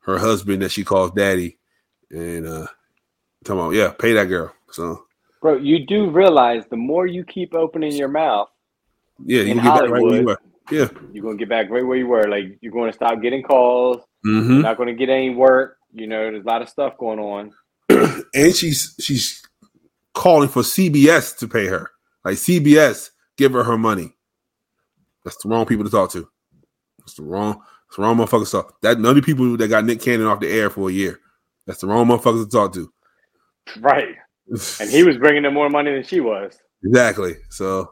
[0.00, 1.58] her husband that she calls daddy,
[2.10, 2.66] and uh
[3.44, 4.52] talking about yeah, pay that girl.
[4.70, 5.04] So
[5.40, 8.48] Bro, you do realize the more you keep opening your mouth,
[9.24, 10.38] yeah, you get back right where you were.
[10.70, 10.88] Yeah.
[11.12, 12.28] you're gonna get back right where you were.
[12.28, 14.02] Like, you're going to stop getting calls.
[14.24, 14.52] Mm-hmm.
[14.52, 15.78] You're not going to get any work.
[15.92, 17.52] You know, there's a lot of stuff going on.
[18.34, 19.42] and she's she's
[20.14, 21.90] calling for CBS to pay her.
[22.24, 24.14] Like CBS, give her her money.
[25.24, 26.28] That's the wrong people to talk to.
[26.98, 27.54] That's the wrong.
[27.88, 28.80] That's the wrong motherfuckers talk.
[28.82, 31.18] That none of the people that got Nick Cannon off the air for a year.
[31.66, 32.92] That's the wrong motherfuckers to talk to.
[33.78, 34.16] Right.
[34.80, 36.58] and he was bringing in more money than she was.
[36.84, 37.34] exactly.
[37.50, 37.90] So,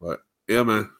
[0.00, 0.90] but yeah, man.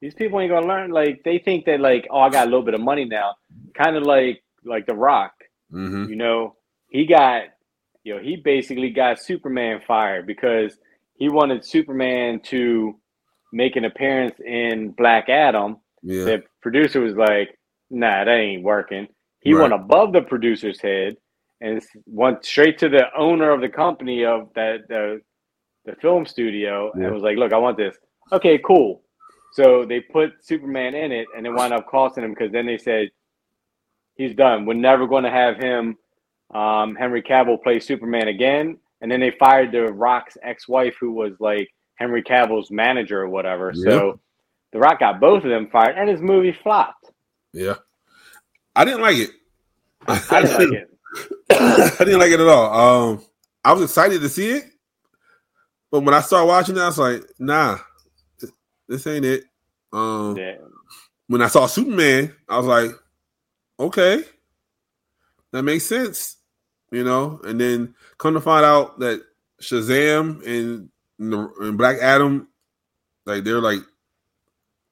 [0.00, 0.90] These people ain't gonna learn.
[0.90, 3.34] Like they think that like, oh, I got a little bit of money now.
[3.74, 5.32] Kind of like like The Rock.
[5.70, 6.56] hmm You know,
[6.88, 7.42] he got,
[8.04, 10.76] you know, he basically got Superman fired because
[11.16, 12.98] he wanted Superman to
[13.52, 15.78] make an appearance in Black Adam.
[16.02, 16.24] Yeah.
[16.24, 17.58] The producer was like,
[17.90, 19.08] "Nah, that ain't working."
[19.40, 19.62] He Right.
[19.62, 21.16] went above the producer's head
[21.60, 25.20] and went straight to the owner of the company of that the
[25.84, 27.04] the film studio Yeah.
[27.06, 27.96] and was like, "Look, I want this."
[28.32, 29.02] Okay, cool.
[29.52, 32.78] So they put Superman in it, and it wound up costing him because then they
[32.78, 33.08] said
[34.14, 34.64] he's done.
[34.66, 35.96] We're never going to have him,
[36.54, 38.78] um, Henry Cavill, play Superman again.
[39.00, 43.72] And then they fired the Rock's ex-wife, who was like Henry Cavill's manager or whatever.
[43.74, 44.20] So
[44.72, 47.10] the Rock got both of them fired, and his movie flopped.
[47.52, 47.76] Yeah.
[48.76, 49.30] I didn't like it.
[50.06, 50.90] I didn't like it.
[51.50, 53.10] I didn't like it at all.
[53.12, 53.24] Um,
[53.64, 54.64] I was excited to see it,
[55.90, 57.78] but when I started watching it, I was like, "Nah,
[58.88, 59.44] this ain't it."
[59.92, 60.56] Um, Yeah.
[61.26, 62.92] when I saw Superman, I was like,
[63.78, 64.24] "Okay,
[65.52, 66.36] that makes sense,"
[66.92, 67.40] you know.
[67.44, 69.22] And then come to find out that
[69.60, 70.88] Shazam and,
[71.18, 72.48] and Black Adam,
[73.26, 73.80] like they're like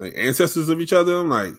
[0.01, 1.17] like ancestors of each other.
[1.17, 1.55] I'm like,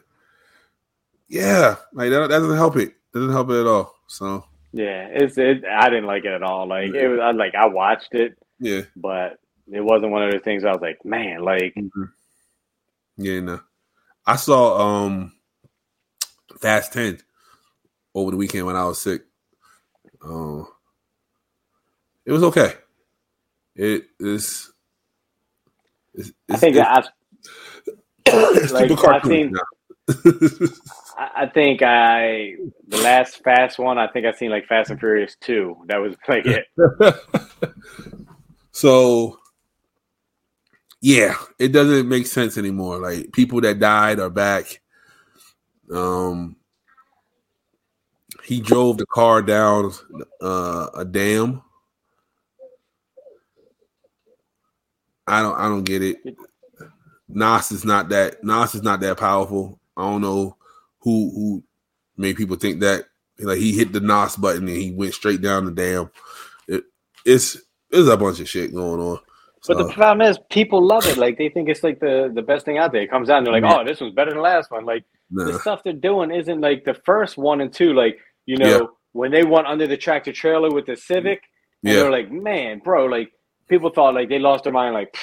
[1.28, 2.94] yeah, like that, that doesn't help it.
[3.14, 3.94] Doesn't help it at all.
[4.08, 5.64] So Yeah, it's it.
[5.66, 6.68] I didn't like it at all.
[6.68, 8.82] Like it was, I like I watched it, yeah.
[8.96, 9.40] but
[9.72, 10.64] it wasn't one of the things.
[10.64, 11.76] I was like, man, like
[13.18, 13.62] Yeah, no.
[14.26, 15.34] I saw um
[16.60, 17.20] Fast Ten
[18.14, 19.24] over the weekend when I was sick.
[20.24, 20.68] Um,
[22.26, 22.74] it was okay.
[23.76, 24.72] It is.
[26.50, 27.04] I think it's, I,
[28.26, 29.62] it's like, super I cartoon think- now.
[31.18, 32.56] I think I
[32.88, 33.98] the last Fast one.
[33.98, 35.76] I think I seen like Fast and Furious two.
[35.88, 36.66] That was like it.
[38.72, 39.38] so
[41.02, 43.00] yeah, it doesn't make sense anymore.
[43.00, 44.82] Like people that died are back.
[45.94, 46.56] Um
[48.44, 49.92] he drove the car down
[50.42, 51.62] uh, a dam.
[55.28, 56.18] I don't I don't get it.
[57.28, 59.79] NOS is not that NOS is not that powerful.
[60.00, 60.58] I don't know
[61.02, 61.64] who who
[62.18, 63.06] made people think that
[63.40, 66.10] like he hit the NOS button and he went straight down the dam.
[66.68, 66.84] It,
[67.26, 67.58] it's
[67.92, 69.20] there's a bunch of shit going on.
[69.68, 71.18] But So, the problem is, people love it.
[71.18, 73.02] Like they think it's like the the best thing out there.
[73.02, 73.78] It comes out and they're like, Yeah.
[73.82, 75.46] "Oh, this one's better than the last one." Like nah.
[75.46, 77.94] the stuff they're doing isn't like the first one and two.
[77.94, 78.88] Like you know Yeah.
[79.14, 81.44] when they went under the tractor trailer with the Civic,
[81.86, 83.32] and yeah, they're like, "Man, bro!" Like
[83.70, 84.94] people thought like they lost their mind.
[84.94, 85.16] Like,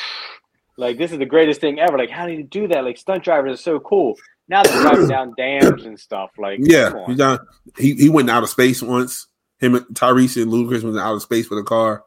[0.78, 1.98] like this is the greatest thing ever.
[1.98, 2.84] Like how do you do that?
[2.84, 4.16] Like stunt drivers are so cool.
[4.48, 6.30] Now they're driving down dams and stuff.
[6.38, 6.92] Like yeah.
[7.06, 7.38] He, on.
[7.78, 9.26] he he went out of space once.
[9.58, 12.04] Him, and Tyrese, and Ludacris went out of space with a car.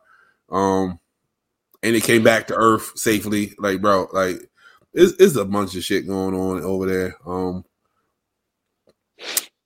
[0.51, 0.99] Um,
[1.81, 3.53] and it came back to Earth safely.
[3.57, 4.47] Like, bro, like
[4.93, 7.15] it's, it's a bunch of shit going on over there.
[7.25, 7.65] Um,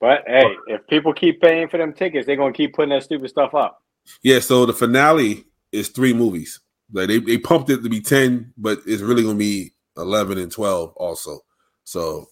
[0.00, 3.28] But hey, if people keep paying for them tickets, they're gonna keep putting that stupid
[3.30, 3.82] stuff up.
[4.22, 4.40] yeah.
[4.40, 6.60] So the finale is three movies.
[6.92, 10.52] Like they they pumped it to be ten, but it's really gonna be eleven and
[10.52, 11.40] twelve also.
[11.84, 12.26] So,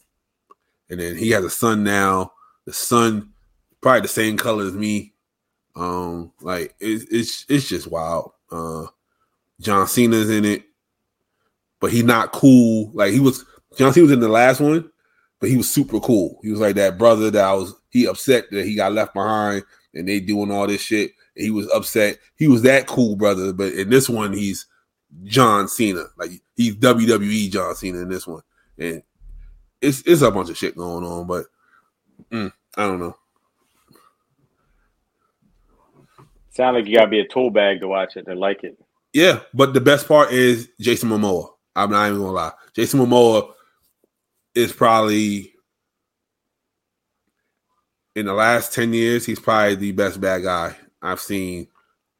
[0.92, 2.32] and then he has a son now.
[2.66, 3.32] The son
[3.80, 5.14] probably the same color as me.
[5.74, 8.32] Um, like it's it's it's just wild.
[8.50, 8.86] Uh,
[9.58, 10.64] John Cena's in it,
[11.80, 12.90] but he's not cool.
[12.92, 13.42] Like he was
[13.78, 14.90] John Cena was in the last one,
[15.40, 16.38] but he was super cool.
[16.42, 17.74] He was like that brother that I was.
[17.88, 19.64] He upset that he got left behind,
[19.94, 21.12] and they doing all this shit.
[21.34, 22.18] He was upset.
[22.36, 24.66] He was that cool brother, but in this one, he's
[25.24, 26.04] John Cena.
[26.18, 28.42] Like he's WWE John Cena in this one,
[28.76, 29.02] and
[29.82, 31.26] it's it's a bunch of shit going on.
[31.26, 31.46] But
[32.30, 33.16] mm, I don't know.
[36.50, 38.78] Sound like you gotta be a tool bag to watch it to like it.
[39.12, 41.48] Yeah, but the best part is Jason Momoa.
[41.74, 42.52] I'm not even gonna lie.
[42.74, 43.52] Jason Momoa
[44.54, 45.52] is probably
[48.14, 51.68] in the last 10 years, he's probably the best bad guy I've seen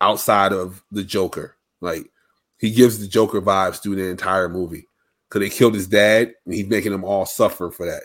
[0.01, 1.57] outside of the Joker.
[1.81, 2.11] Like
[2.59, 4.87] he gives the Joker vibes through the entire movie.
[5.33, 8.03] Cause they killed his dad and he's making them all suffer for that.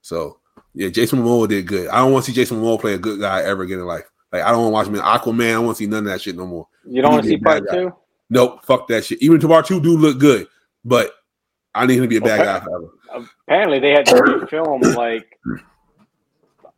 [0.00, 0.38] So
[0.72, 1.88] yeah, Jason Momoa did good.
[1.88, 4.06] I don't want to see Jason Momoa play a good guy ever again in life.
[4.32, 5.48] Like I don't want to watch him in Aquaman.
[5.50, 6.66] I don't want to see none of that shit no more.
[6.88, 7.82] You don't want to see be a bad part guy.
[7.82, 7.92] two?
[8.30, 9.22] Nope, fuck that shit.
[9.22, 10.46] Even Tabar 2 do look good,
[10.86, 11.12] but
[11.74, 12.44] I need him to be a bad Okay.
[12.44, 13.26] guy forever.
[13.46, 15.38] Apparently, they had to refilm like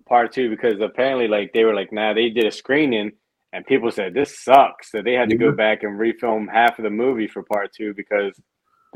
[0.09, 3.13] part two because apparently, like they were like, nah, they did a screening
[3.53, 5.57] and people said this sucks, so they had to go Mhm.
[5.57, 8.39] back and refilm half of the movie for part two because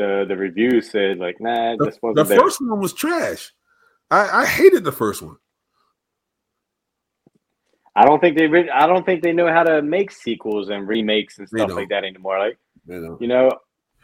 [0.01, 2.39] the the reviews said like, nah, The, this wasn't the there.
[2.41, 3.53] first one was trash.
[4.11, 5.37] I, I hated the first one.
[7.95, 8.47] I don't think they.
[8.47, 11.89] Re- I don't think they know how to make sequels and remakes and stuff like
[11.91, 12.39] that anymore.
[12.39, 12.59] Like
[13.21, 13.51] You know,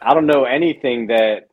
[0.01, 1.47] I don't know anything that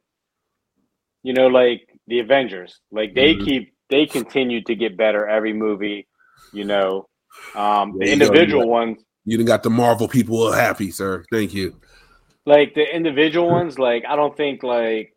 [1.22, 2.80] you know, like the Avengers.
[2.92, 3.45] Like they Mhm.
[3.45, 6.07] keep they continue to get better every movie.
[6.53, 7.09] You know,
[7.55, 11.24] um, the you individual you ones, you done got the Marvel people happy, sir.
[11.32, 11.80] Thank you.
[12.47, 15.14] Like the individual ones, like I don't think like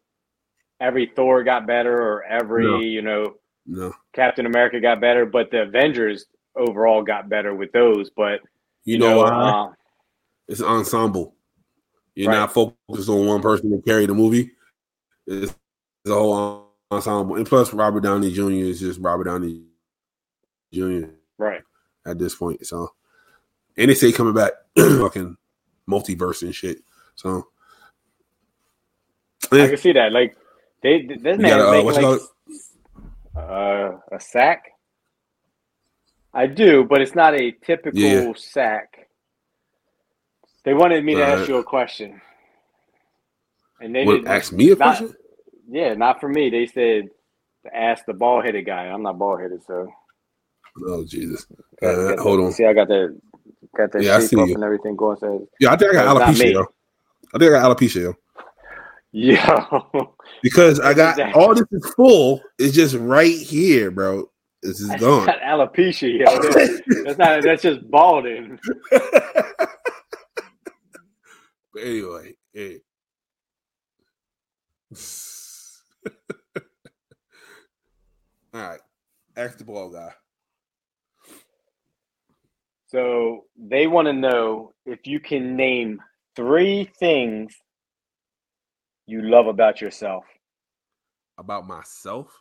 [0.80, 2.80] every Thor got better or every No.
[2.80, 6.26] you know No, Captain America got better, but the Avengers
[6.56, 8.10] overall got better with those.
[8.10, 8.42] But
[8.86, 9.30] you, know, why?
[9.30, 9.70] uh,
[10.48, 11.36] it's an ensemble.
[12.16, 12.36] You're Right.
[12.38, 14.52] not focused on one person to carry the movie.
[15.28, 15.54] It's
[16.06, 18.52] the whole ensemble, and plus Robert Downey Jr.
[18.52, 19.64] is just Robert Downey
[20.74, 21.10] Jr.
[21.38, 21.62] right.
[22.06, 22.66] at this point.
[22.66, 22.94] So,
[23.78, 25.36] and they say coming back, fucking
[25.90, 26.80] multiverse and shit.
[27.18, 27.48] So,
[29.52, 30.12] I eh, can see that.
[30.12, 30.36] Like
[30.84, 32.22] they, this man got a, uh, making like
[33.36, 34.64] uh, a sack.
[36.34, 38.34] I do, but it's not a typical Yeah.
[38.38, 39.10] sack.
[40.66, 41.40] They wanted me to Right.
[41.40, 42.22] ask you a question,
[43.80, 44.28] and they didn't.
[44.28, 45.16] ask me a not- question.
[45.70, 46.50] Yeah, not for me.
[46.50, 47.10] They said
[47.66, 48.86] to ask the ball headed guy.
[48.88, 49.88] I'm not ball headed, so
[50.88, 51.48] Oh Jesus!
[51.82, 52.52] Uh, hold on.
[52.52, 53.20] See, I got the
[53.76, 54.56] got the Yeah, I shape up you.
[54.56, 55.18] and everything going.
[55.18, 56.66] So Yeah, I think I got alopecia.
[57.38, 58.16] I think I got alopecia
[59.12, 59.36] yo.
[59.92, 61.36] yo, because I got that?
[61.36, 62.42] all this is full.
[62.58, 64.28] It's just right here, bro.
[64.64, 65.28] This is that's gone.
[65.28, 66.18] not alopecia.
[66.18, 66.26] Yo.
[66.26, 67.44] That's, that's not.
[67.44, 68.58] That's just balding.
[68.92, 69.04] but
[71.80, 72.80] anyway, hey.
[78.54, 78.80] All right,
[79.36, 80.12] ask the ball guy.
[82.88, 86.02] So they want to know if you can name
[86.38, 87.54] three things
[89.08, 90.24] you love about yourself.
[91.38, 92.32] About myself,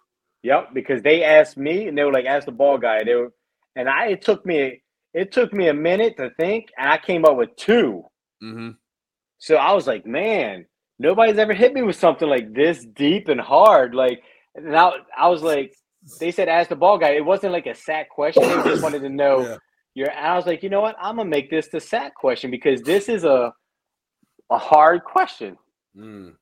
[0.47, 3.03] Yep, because they asked me and they were like, ask the ball guy.
[3.03, 3.33] They were,
[3.75, 4.81] and I it took me
[5.13, 8.05] it took me a minute to think, and I came up with two.
[8.41, 8.71] mm-hmm.
[9.39, 10.67] So I was like, man,
[11.01, 13.93] nobody's ever hit me with something like this deep and hard.
[13.93, 14.23] Like,
[14.55, 15.75] and I, I was like,
[16.21, 17.11] they said ask the ball guy.
[17.11, 18.45] It wasn't like a sack question.
[18.45, 19.57] They just wanted to know yeah.
[19.95, 20.11] your.
[20.11, 20.95] And I was like, you know what?
[21.01, 23.53] I'm gonna make this the sack question because this is a
[24.51, 25.57] a hard question.
[25.97, 26.35] Mm.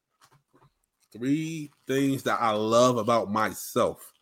[1.13, 4.13] Three things that I love about myself.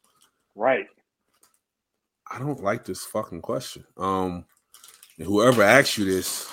[0.55, 0.87] Right.
[2.31, 3.85] I don't like this fucking question.
[3.97, 4.45] Um,
[5.19, 6.51] and whoever asked you this,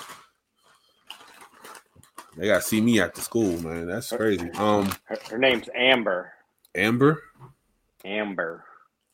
[2.36, 3.86] they gotta see me at the school, man.
[3.86, 4.50] That's crazy.
[4.52, 6.32] Um, Her, her name's Amber.
[6.74, 7.22] Amber.
[8.04, 8.64] Amber.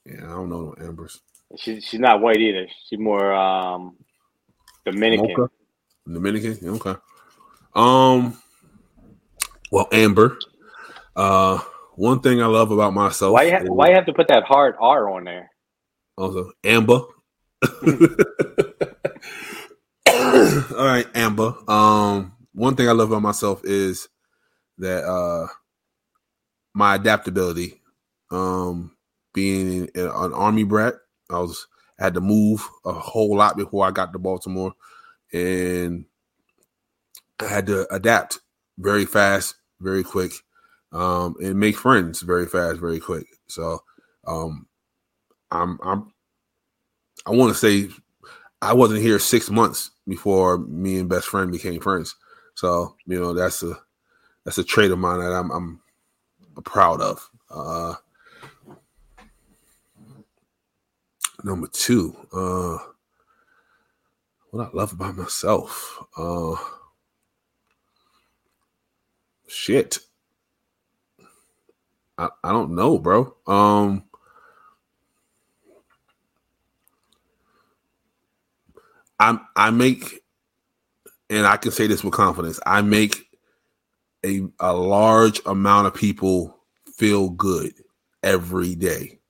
[0.04, 1.20] Yeah, I don't know no Ambers.
[1.56, 2.66] She's she's not white either.
[2.88, 3.96] She's more um
[4.84, 5.48] Dominican.
[6.06, 6.68] Dominican.
[6.68, 6.94] Okay.
[7.76, 8.40] Um.
[9.70, 10.38] Well, Amber.
[11.14, 11.60] Uh,
[11.94, 13.32] one thing I love about myself.
[13.32, 15.50] Why you ha- why you have to put that hard R on there?
[16.16, 17.00] Also, Amber.
[20.08, 21.54] All right, Amber.
[21.68, 24.08] Um, one thing I love about myself is
[24.78, 25.46] that uh
[26.74, 27.80] my adaptability.
[28.30, 28.96] Um,
[29.32, 30.94] being an, an army brat,
[31.30, 31.66] I was
[31.98, 34.72] I had to move a whole lot before I got to Baltimore,
[35.32, 36.04] and
[37.41, 38.41] I had to adapt
[38.78, 40.32] very fast, very quick,
[40.93, 43.26] um, and make friends very fast, very quick.
[43.49, 43.82] So,
[44.26, 44.66] um,
[45.51, 46.12] I'm I'm
[47.26, 47.95] I want to say
[48.62, 52.14] I wasn't here six months before me and best friend became friends.
[52.55, 53.78] So you know that's a
[54.45, 55.80] that's a trait of mine that I'm I'm
[56.62, 57.28] proud of.
[57.51, 57.95] Uh,
[61.45, 62.78] number two, uh,
[64.51, 66.57] what I love about myself, uh,
[69.49, 69.99] shit.
[72.18, 73.34] I, I don't know, bro.
[73.47, 74.05] Um,
[79.20, 80.22] I I make,
[81.30, 82.61] and I can say this with confidence.
[82.66, 83.26] I make
[84.24, 86.57] a a large amount of people
[86.97, 87.72] feel good
[88.22, 89.20] every day,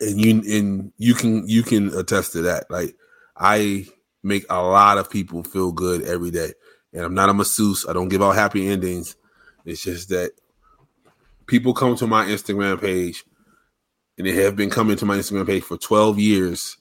[0.00, 2.70] and you and you can you can attest to that.
[2.70, 2.96] Like
[3.36, 3.86] I
[4.22, 6.52] make a lot of people feel good every day,
[6.92, 7.86] and I'm not a masseuse.
[7.88, 9.16] I don't give out happy endings.
[9.64, 10.32] It's just that
[11.46, 13.24] people come to my Instagram page,
[14.16, 16.76] and they have been coming to my Instagram page for 12 years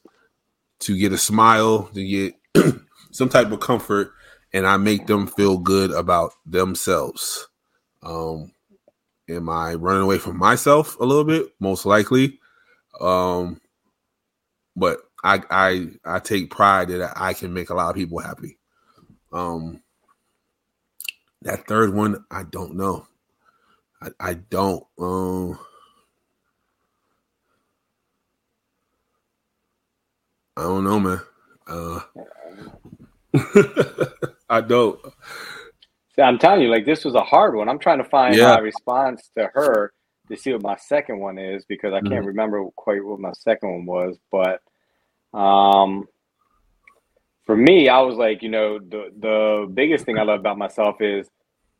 [0.79, 2.35] to get a smile, to get
[3.11, 4.11] some type of comfort,
[4.53, 7.47] and I make them feel good about themselves.
[8.03, 8.53] Um,
[9.29, 11.47] am I running away from myself a little bit?
[11.59, 12.39] Most likely.
[12.99, 13.59] Um,
[14.75, 18.57] but I I I take pride that I can make a lot of people happy.
[19.31, 19.81] Um,
[21.43, 23.07] that third one, I don't know.
[24.01, 24.85] I, I don't.
[24.99, 25.59] Um,
[30.57, 31.21] I don't know, man.
[31.67, 32.01] Uh,
[34.49, 34.99] I don't.
[36.15, 37.69] See, I'm telling you, like this was a hard one.
[37.69, 38.45] I'm trying to find Yeah.
[38.45, 39.93] my response to her
[40.29, 42.27] to see what my second one is because I can't Mhm.
[42.27, 44.17] remember quite what my second one was.
[44.31, 44.61] But
[45.37, 46.05] um,
[47.47, 51.01] for me, I was like, you know, the the biggest thing I love about myself
[51.01, 51.29] is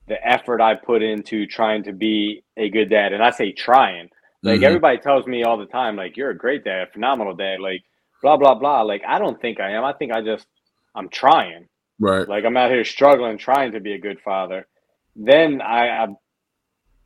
[0.10, 4.10] the effort I put into trying to be a good dad, and I say trying.
[4.44, 4.66] Like Mhm.
[4.66, 7.84] everybody tells me all the time, like you're a great dad, phenomenal dad, like
[8.24, 8.84] blah blah blah.
[8.84, 9.86] Like I don't think I am.
[9.86, 10.48] I think I just
[10.96, 11.68] I'm trying.
[12.00, 12.28] right.
[12.28, 14.68] Like I'm out here struggling, trying to be a good father.
[15.16, 16.08] Then I, I,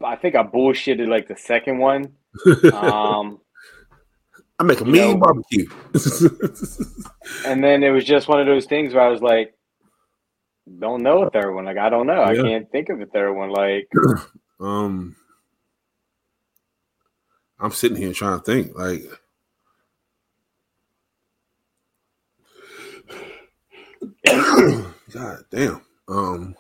[0.03, 2.14] I think I bullshitted like the second one.
[2.72, 3.39] Um,
[4.62, 5.66] I make a you mean know- barbecue.
[7.47, 9.55] and then it was just one of those things where I was like,
[10.80, 11.66] don't know a third one.
[11.66, 12.22] Like I don't know.
[12.22, 13.49] I can't think of a third one.
[13.49, 13.89] Like
[14.59, 15.16] um,
[17.59, 18.78] I'm sitting here trying to think.
[18.78, 19.01] Like,
[25.12, 25.82] God damn.
[26.07, 26.55] Um.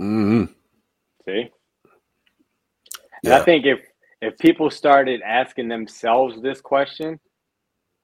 [0.00, 0.48] mhm.
[1.26, 1.50] see.
[3.26, 3.80] And I think if
[4.22, 7.20] if people started asking themselves this question,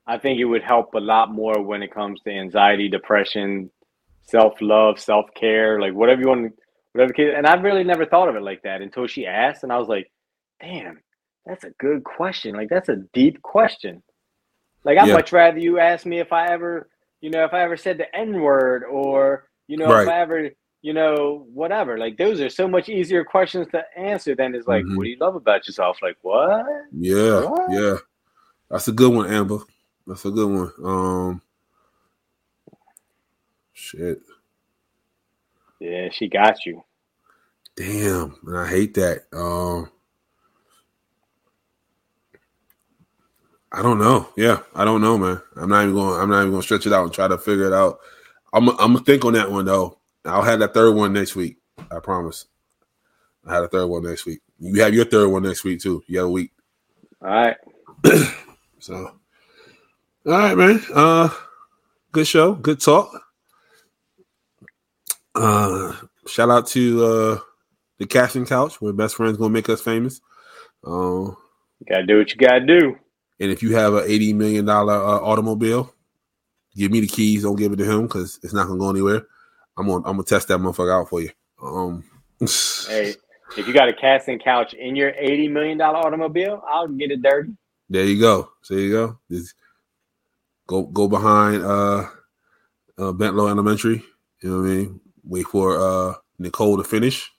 [0.07, 3.71] I think it would help a lot more when it comes to anxiety, depression,
[4.25, 6.55] self love, self care, like whatever you want,
[6.93, 7.15] whatever.
[7.37, 9.89] And I really never thought of it like that until she asked, and I was
[9.89, 10.11] like,
[10.61, 11.01] "Damn,
[11.47, 12.57] that's a good question.
[12.57, 14.03] Like that's a deep question.
[14.85, 15.15] Like I'd Yeah.
[15.15, 16.89] much rather you ask me if I ever,
[17.23, 20.03] you know, if I ever said the N word, or you know, Right.
[20.03, 20.51] if I ever."
[20.83, 21.97] You know, whatever.
[21.97, 24.97] Like those are so much easier questions to answer than is like, Mhm.
[24.97, 25.99] what do you love about yourself?
[26.03, 26.67] Like what?
[26.93, 27.71] Yeah, What?
[27.71, 27.97] yeah.
[28.71, 29.59] That's a good one, Amber.
[30.07, 30.73] That's a good one.
[30.85, 31.43] Um
[33.73, 34.21] shit.
[35.81, 36.83] Yeah, she got you.
[37.77, 38.37] Damn.
[38.47, 39.25] And I hate that.
[39.33, 39.91] Um
[43.73, 44.29] I don't know.
[44.37, 45.41] Yeah, I don't know, man.
[45.57, 47.67] I'm not even going I'm not even gonna stretch it out and try to figure
[47.67, 48.01] it out.
[48.53, 49.99] I'm I'm gonna think on that one though.
[50.25, 51.59] I'll have that third one next week.
[51.91, 52.47] I promise.
[53.47, 54.41] I have a third one next week.
[54.61, 56.03] You have your third one next week too.
[56.07, 56.53] You have a week.
[57.21, 57.57] All right.
[58.79, 59.13] So, all
[60.33, 60.83] right, man.
[60.93, 61.29] Uh,
[62.11, 63.13] good show, good talk.
[65.37, 65.95] Uh,
[66.27, 67.39] shout out to uh
[67.99, 70.21] the casting couch where best friends gonna make us famous.
[70.85, 71.37] Um,
[71.81, 72.97] You gotta do what you gotta do.
[73.41, 75.95] and if you have an eighty million dollar uh, automobile,
[76.75, 77.45] give me the keys.
[77.45, 79.27] Don't give it to him because it's not gonna go anywhere.
[79.77, 81.31] I'm gonna I'm gonna test that motherfucker out for you.
[81.63, 82.05] Um,
[82.89, 83.15] Hey,
[83.57, 87.23] if you got a casting couch in your eighty million dollar automobile, I'll get it
[87.23, 87.53] dirty.
[87.89, 88.51] There you go.
[88.69, 89.19] There you go.
[89.31, 89.55] Just
[90.67, 92.07] go go behind uh,
[92.99, 94.03] uh Bentalou Elementary.
[94.43, 95.01] You know what I mean?
[95.25, 97.31] Wait for uh Nicole to finish.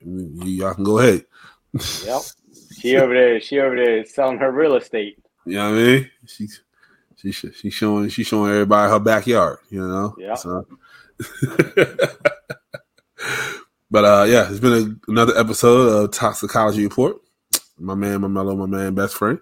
[0.00, 1.24] You, y'all can go ahead.
[2.04, 2.22] Yep.
[2.78, 3.40] She over there.
[3.40, 5.18] She over there selling her real estate.
[5.46, 6.10] You know what I mean?
[6.26, 6.62] She's
[7.16, 9.58] she she's showing she's showing everybody her backyard.
[9.70, 10.14] You know.
[10.18, 10.34] Yeah.
[10.34, 10.66] So.
[13.90, 17.16] but uh, yeah, it's been a, another episode of Toxicology Report.
[17.78, 19.38] My man, my mellow, my man, best friend.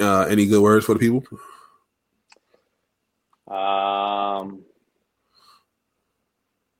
[0.00, 1.24] Uh, any good words for the people?
[3.50, 4.62] Um.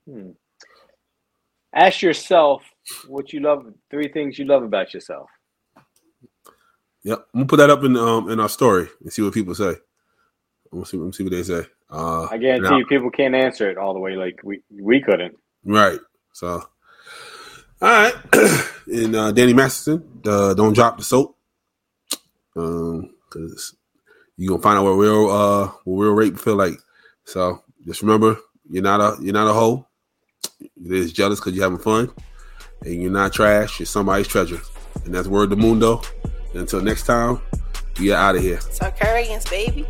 [0.07, 0.31] hmm.
[1.75, 2.63] Ask yourself
[3.07, 3.73] what you love.
[3.91, 5.29] Three things you love about yourself.
[7.05, 9.55] Yep, I'm gonna put that up in um in our story and see what people
[9.55, 9.71] say.
[9.71, 9.77] I'm
[10.73, 11.67] gonna see, I'm gonna see what they say.
[11.91, 14.63] Uh, I guarantee and I- you, people can't answer it all the way like we
[14.71, 15.37] we couldn't.
[15.65, 15.99] Right.
[16.33, 16.49] So,
[17.83, 18.15] all right.
[18.87, 21.37] and uh, Danny Masterson, uh, don't drop the soap,
[22.57, 23.75] um, because
[24.37, 26.75] you gonna find out what real uh what real rape feel like.
[27.25, 28.39] So just remember,
[28.71, 29.87] you're not a you're not a hoe.
[30.81, 32.11] You're just jealous because you're having fun,
[32.85, 33.81] and you're not trash.
[33.81, 34.61] You're somebody's treasure,
[35.05, 36.01] and that's word to mundo.
[36.53, 37.41] And until next time,
[37.99, 38.61] we are out of here.
[38.61, 39.87] So Tarkarians, baby.